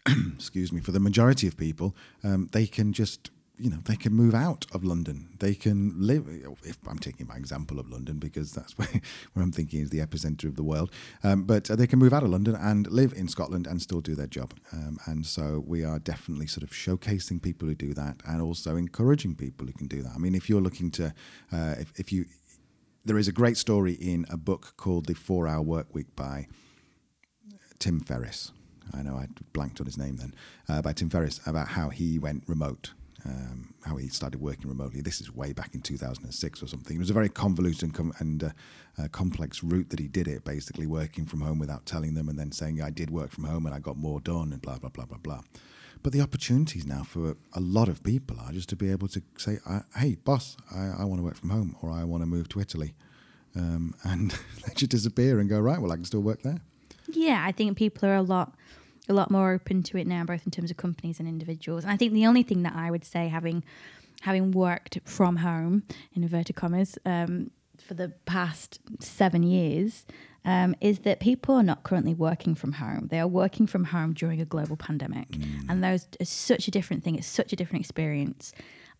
excuse 0.35 0.71
me, 0.71 0.81
for 0.81 0.91
the 0.91 0.99
majority 0.99 1.47
of 1.47 1.55
people, 1.55 1.95
um, 2.23 2.49
they 2.51 2.65
can 2.65 2.91
just 2.93 3.29
you 3.57 3.69
know 3.69 3.77
they 3.85 3.95
can 3.95 4.13
move 4.13 4.33
out 4.33 4.65
of 4.73 4.83
London. 4.83 5.29
They 5.39 5.53
can 5.53 5.93
live. 5.97 6.27
If 6.63 6.77
I'm 6.87 6.99
taking 6.99 7.27
my 7.27 7.35
example 7.35 7.79
of 7.79 7.89
London 7.89 8.17
because 8.17 8.51
that's 8.51 8.73
where, 8.77 9.01
where 9.33 9.43
I'm 9.43 9.51
thinking 9.51 9.81
is 9.81 9.89
the 9.89 9.99
epicenter 9.99 10.45
of 10.45 10.55
the 10.55 10.63
world. 10.63 10.91
Um, 11.23 11.43
but 11.43 11.69
uh, 11.69 11.75
they 11.75 11.87
can 11.87 11.99
move 11.99 12.13
out 12.13 12.23
of 12.23 12.29
London 12.29 12.55
and 12.55 12.89
live 12.91 13.13
in 13.13 13.27
Scotland 13.27 13.67
and 13.67 13.81
still 13.81 14.01
do 14.01 14.15
their 14.15 14.27
job. 14.27 14.53
Um, 14.71 14.97
and 15.05 15.25
so 15.25 15.63
we 15.65 15.83
are 15.83 15.99
definitely 15.99 16.47
sort 16.47 16.63
of 16.63 16.71
showcasing 16.71 17.41
people 17.41 17.67
who 17.67 17.75
do 17.75 17.93
that 17.93 18.21
and 18.27 18.41
also 18.41 18.75
encouraging 18.75 19.35
people 19.35 19.67
who 19.67 19.73
can 19.73 19.87
do 19.87 20.01
that. 20.01 20.11
I 20.15 20.17
mean, 20.17 20.35
if 20.35 20.49
you're 20.49 20.61
looking 20.61 20.91
to, 20.91 21.13
uh, 21.51 21.75
if, 21.79 21.91
if 21.99 22.11
you, 22.11 22.25
there 23.03 23.17
is 23.17 23.27
a 23.27 23.31
great 23.33 23.57
story 23.57 23.93
in 23.93 24.25
a 24.29 24.37
book 24.37 24.73
called 24.77 25.05
The 25.05 25.13
Four 25.13 25.47
Hour 25.47 25.61
Work 25.61 25.93
Week 25.93 26.15
by 26.15 26.47
Tim 27.79 27.99
Ferriss. 27.99 28.51
I 28.93 29.01
know 29.01 29.15
I 29.15 29.27
blanked 29.53 29.79
on 29.79 29.85
his 29.85 29.97
name 29.97 30.17
then, 30.17 30.33
uh, 30.69 30.81
by 30.81 30.93
Tim 30.93 31.09
Ferriss 31.09 31.39
about 31.45 31.69
how 31.69 31.89
he 31.89 32.19
went 32.19 32.43
remote 32.47 32.91
um, 33.25 33.73
how 33.83 33.95
he 33.97 34.07
started 34.07 34.39
working 34.39 34.69
remotely. 34.69 35.01
This 35.01 35.19
is 35.19 35.33
way 35.33 35.53
back 35.53 35.73
in 35.73 35.81
2006 35.81 36.61
or 36.61 36.67
something. 36.67 36.95
It 36.95 36.99
was 36.99 37.09
a 37.09 37.13
very 37.13 37.29
convoluted 37.29 37.83
and, 37.83 37.93
com- 37.93 38.13
and 38.19 38.43
uh, 38.43 38.49
uh, 38.97 39.07
complex 39.09 39.63
route 39.63 39.89
that 39.89 39.99
he 39.99 40.07
did 40.07 40.27
it, 40.27 40.43
basically 40.43 40.85
working 40.85 41.25
from 41.25 41.41
home 41.41 41.59
without 41.59 41.85
telling 41.85 42.13
them 42.13 42.29
and 42.29 42.37
then 42.37 42.51
saying, 42.51 42.81
I 42.81 42.89
did 42.89 43.09
work 43.09 43.31
from 43.31 43.45
home 43.45 43.65
and 43.65 43.73
I 43.73 43.79
got 43.79 43.97
more 43.97 44.19
done 44.19 44.53
and 44.53 44.61
blah, 44.61 44.77
blah, 44.77 44.89
blah, 44.89 45.05
blah, 45.05 45.17
blah. 45.17 45.41
But 46.03 46.13
the 46.13 46.21
opportunities 46.21 46.85
now 46.85 47.03
for 47.03 47.35
a 47.53 47.59
lot 47.59 47.89
of 47.89 48.03
people 48.03 48.37
are 48.39 48.51
just 48.51 48.69
to 48.69 48.75
be 48.75 48.91
able 48.91 49.07
to 49.07 49.23
say, 49.37 49.57
hey, 49.95 50.15
boss, 50.15 50.55
I, 50.71 50.93
I 50.99 51.03
want 51.05 51.19
to 51.19 51.23
work 51.23 51.35
from 51.35 51.49
home 51.49 51.75
or 51.81 51.89
I 51.89 52.03
want 52.03 52.21
to 52.21 52.27
move 52.27 52.47
to 52.49 52.59
Italy. 52.59 52.93
Um, 53.55 53.95
and 54.03 54.31
they 54.65 54.73
just 54.75 54.91
disappear 54.91 55.39
and 55.39 55.49
go, 55.49 55.59
right, 55.59 55.81
well, 55.81 55.91
I 55.91 55.95
can 55.95 56.05
still 56.05 56.21
work 56.21 56.43
there. 56.43 56.59
Yeah, 57.07 57.43
I 57.45 57.51
think 57.51 57.77
people 57.77 58.07
are 58.09 58.15
a 58.15 58.21
lot 58.21 58.55
a 59.07 59.13
lot 59.13 59.31
more 59.31 59.51
open 59.53 59.83
to 59.83 59.97
it 59.97 60.07
now, 60.07 60.23
both 60.23 60.45
in 60.45 60.51
terms 60.51 60.71
of 60.71 60.77
companies 60.77 61.19
and 61.19 61.27
individuals. 61.27 61.83
And 61.83 61.91
I 61.91 61.97
think 61.97 62.13
the 62.13 62.25
only 62.25 62.43
thing 62.43 62.63
that 62.63 62.73
I 62.75 62.91
would 62.91 63.05
say, 63.05 63.27
having 63.27 63.63
having 64.21 64.51
worked 64.51 64.99
from 65.05 65.37
home 65.37 65.83
in 66.13 66.23
inverted 66.23 66.55
commas 66.55 66.97
um, 67.05 67.51
for 67.77 67.93
the 67.93 68.09
past 68.25 68.79
seven 68.99 69.43
years, 69.43 70.05
um, 70.45 70.75
is 70.79 70.99
that 70.99 71.19
people 71.19 71.55
are 71.55 71.63
not 71.63 71.83
currently 71.83 72.13
working 72.13 72.55
from 72.55 72.73
home. 72.73 73.07
They 73.11 73.19
are 73.19 73.27
working 73.27 73.67
from 73.67 73.85
home 73.85 74.13
during 74.13 74.41
a 74.41 74.45
global 74.45 74.77
pandemic, 74.77 75.29
mm. 75.29 75.69
and 75.69 75.83
those 75.83 76.07
is 76.19 76.29
such 76.29 76.67
a 76.67 76.71
different 76.71 77.03
thing. 77.03 77.15
It's 77.15 77.27
such 77.27 77.53
a 77.53 77.55
different 77.55 77.83
experience. 77.83 78.53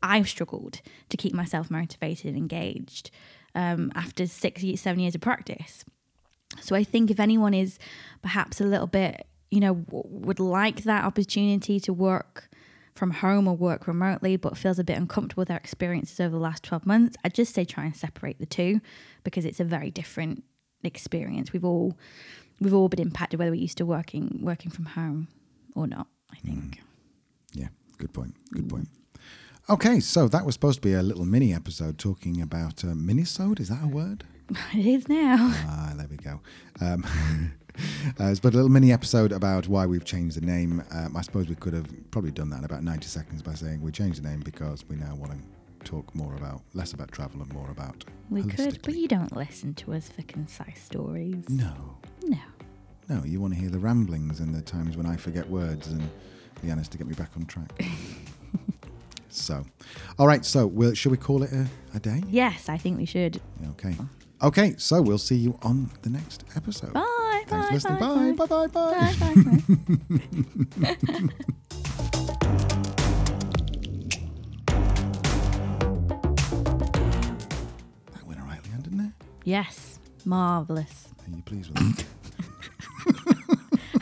I've 0.04 0.30
struggled 0.30 0.82
to 1.10 1.18
keep 1.18 1.34
myself 1.34 1.72
motivated 1.72 2.28
and 2.28 2.38
engaged 2.38 3.10
um, 3.56 3.92
after 3.96 4.28
six, 4.28 4.64
seven 4.76 5.00
years 5.00 5.16
of 5.16 5.22
practice. 5.22 5.86
So 6.62 6.76
I 6.76 6.84
think 6.84 7.10
if 7.10 7.20
anyone 7.20 7.54
is 7.54 7.80
perhaps 8.22 8.62
a 8.62 8.66
little 8.66 8.88
bit 8.88 9.26
you 9.56 9.62
know, 9.62 9.76
w- 9.76 10.04
would 10.06 10.40
like 10.40 10.84
that 10.84 11.06
opportunity 11.06 11.80
to 11.80 11.94
work 11.94 12.50
from 12.94 13.12
home 13.12 13.48
or 13.48 13.56
work 13.56 13.88
remotely, 13.88 14.38
but 14.38 14.58
feels 14.58 14.80
a 14.80 14.84
bit 14.84 14.98
uncomfortable 14.98 15.42
with 15.42 15.48
their 15.48 15.58
experiences 15.58 16.20
over 16.20 16.32
the 16.32 16.42
last 16.42 16.64
12 16.64 16.86
months, 16.86 17.18
I'd 17.24 17.34
just 17.34 17.54
say 17.54 17.66
try 17.66 17.86
and 17.86 17.96
separate 17.96 18.40
the 18.40 18.46
two 18.46 18.80
because 19.24 19.46
it's 19.46 19.60
a 19.60 19.64
very 19.66 19.92
different 19.92 20.44
experience. 20.84 21.52
We've 21.54 21.66
all 21.66 21.98
we've 22.62 22.74
all 22.74 22.88
been 22.88 23.02
impacted 23.02 23.40
whether 23.40 23.52
we're 23.52 23.56
used 23.62 23.78
to 23.78 23.86
working 23.86 24.40
working 24.42 24.72
from 24.72 24.86
home 24.86 25.28
or 25.74 25.88
not, 25.88 26.08
I 26.32 26.38
think. 26.38 26.58
Mm. 26.58 26.78
Yeah, 27.54 27.68
good 27.98 28.14
point. 28.14 28.36
Good 28.52 28.70
point. 28.70 28.88
Okay, 29.70 30.00
so 30.00 30.28
that 30.28 30.46
was 30.46 30.54
supposed 30.54 30.82
to 30.82 30.88
be 30.88 30.94
a 30.94 31.02
little 31.02 31.26
mini 31.26 31.54
episode 31.54 31.98
talking 31.98 32.42
about 32.42 32.84
uh, 32.84 32.90
minisode. 32.90 33.60
Is 33.60 33.70
that 33.70 33.84
a 33.84 33.88
word? 33.88 34.26
It 34.74 34.86
is 34.86 35.10
now. 35.10 35.38
Ah, 35.40 35.94
there 35.98 36.08
we 36.08 36.18
go. 36.18 36.40
Um, 36.80 37.04
uh, 38.20 38.26
it's 38.26 38.40
but 38.40 38.54
a 38.54 38.56
little 38.56 38.70
mini 38.70 38.92
episode 38.92 39.32
about 39.32 39.68
why 39.68 39.86
we've 39.86 40.06
changed 40.06 40.38
the 40.42 40.46
name. 40.46 40.84
Um, 40.92 41.16
I 41.16 41.22
suppose 41.22 41.48
we 41.48 41.56
could 41.56 41.74
have 41.74 41.88
probably 42.12 42.32
done 42.32 42.50
that 42.52 42.60
in 42.60 42.66
about 42.66 42.84
90 42.84 43.06
seconds 43.08 43.42
by 43.42 43.54
saying 43.54 43.82
we 43.82 43.92
changed 43.92 44.24
the 44.24 44.28
name 44.28 44.42
because 44.42 44.88
we 44.88 44.96
now 44.96 45.16
want 45.16 45.32
to 45.34 45.38
talk 45.86 46.14
more 46.16 46.34
about, 46.36 46.62
less 46.74 46.94
about 46.94 47.12
travel 47.12 47.42
and 47.42 47.54
more 47.54 47.70
about. 47.70 48.04
We 48.30 48.44
could, 48.44 48.82
but 48.82 48.96
you 48.96 49.08
don't 49.08 49.36
listen 49.36 49.74
to 49.76 49.94
us 49.94 50.10
for 50.10 50.24
concise 50.24 50.82
stories. 50.84 51.48
No. 51.50 51.98
No. 52.24 52.40
No, 53.08 53.24
you 53.24 53.40
want 53.40 53.54
to 53.54 53.60
hear 53.60 53.70
the 53.70 53.78
ramblings 53.80 54.40
and 54.40 54.54
the 54.54 54.62
times 54.62 54.98
when 54.98 55.06
I 55.06 55.16
forget 55.16 55.48
words 55.48 55.88
and 55.88 56.10
Leanna's 56.64 56.88
to 56.90 56.98
get 56.98 57.06
me 57.06 57.14
back 57.14 57.30
on 57.36 57.46
track. 57.46 57.72
so, 59.30 59.64
all 60.18 60.26
right, 60.26 60.44
so 60.44 60.66
we'll, 60.66 60.96
should 60.96 61.12
we 61.12 61.18
call 61.18 61.44
it 61.44 61.52
a, 61.52 61.68
a 61.94 62.00
day? 62.00 62.24
Yes, 62.28 62.68
I 62.68 62.78
think 62.78 62.98
we 62.98 63.06
should. 63.06 63.40
Okay. 63.72 63.96
Okay, 64.44 64.76
so 64.78 65.02
we'll 65.02 65.18
see 65.18 65.36
you 65.38 65.58
on 65.62 65.90
the 66.02 66.10
next 66.10 66.44
episode. 66.56 66.94
Bye. 66.94 67.44
Thanks 67.48 67.52
bye, 67.52 67.68
for 67.68 67.74
listening. 67.74 68.00
Bye. 68.00 68.46
Bye. 68.46 68.68
Bye. 68.68 68.68
Bye. 68.68 69.14
Bye. 69.14 69.14
bye, 69.20 69.36
bye. 70.78 70.96
that 78.12 78.26
went 78.26 78.40
all 78.40 78.46
right, 78.48 78.62
Leanne, 78.64 78.84
didn't 78.84 79.00
it? 79.00 79.12
Yes. 79.44 80.00
Marvellous. 80.26 81.08
Are 81.26 81.30
you 81.36 81.42
pleased 81.44 81.70
with 81.70 81.98
that? 81.98 82.06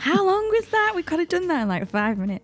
How 0.00 0.24
long 0.26 0.48
was 0.50 0.66
that? 0.66 0.92
We 0.94 1.02
could 1.02 1.20
have 1.20 1.28
done 1.28 1.48
that 1.48 1.62
in 1.62 1.68
like 1.68 1.88
five 1.88 2.18
minutes. 2.18 2.43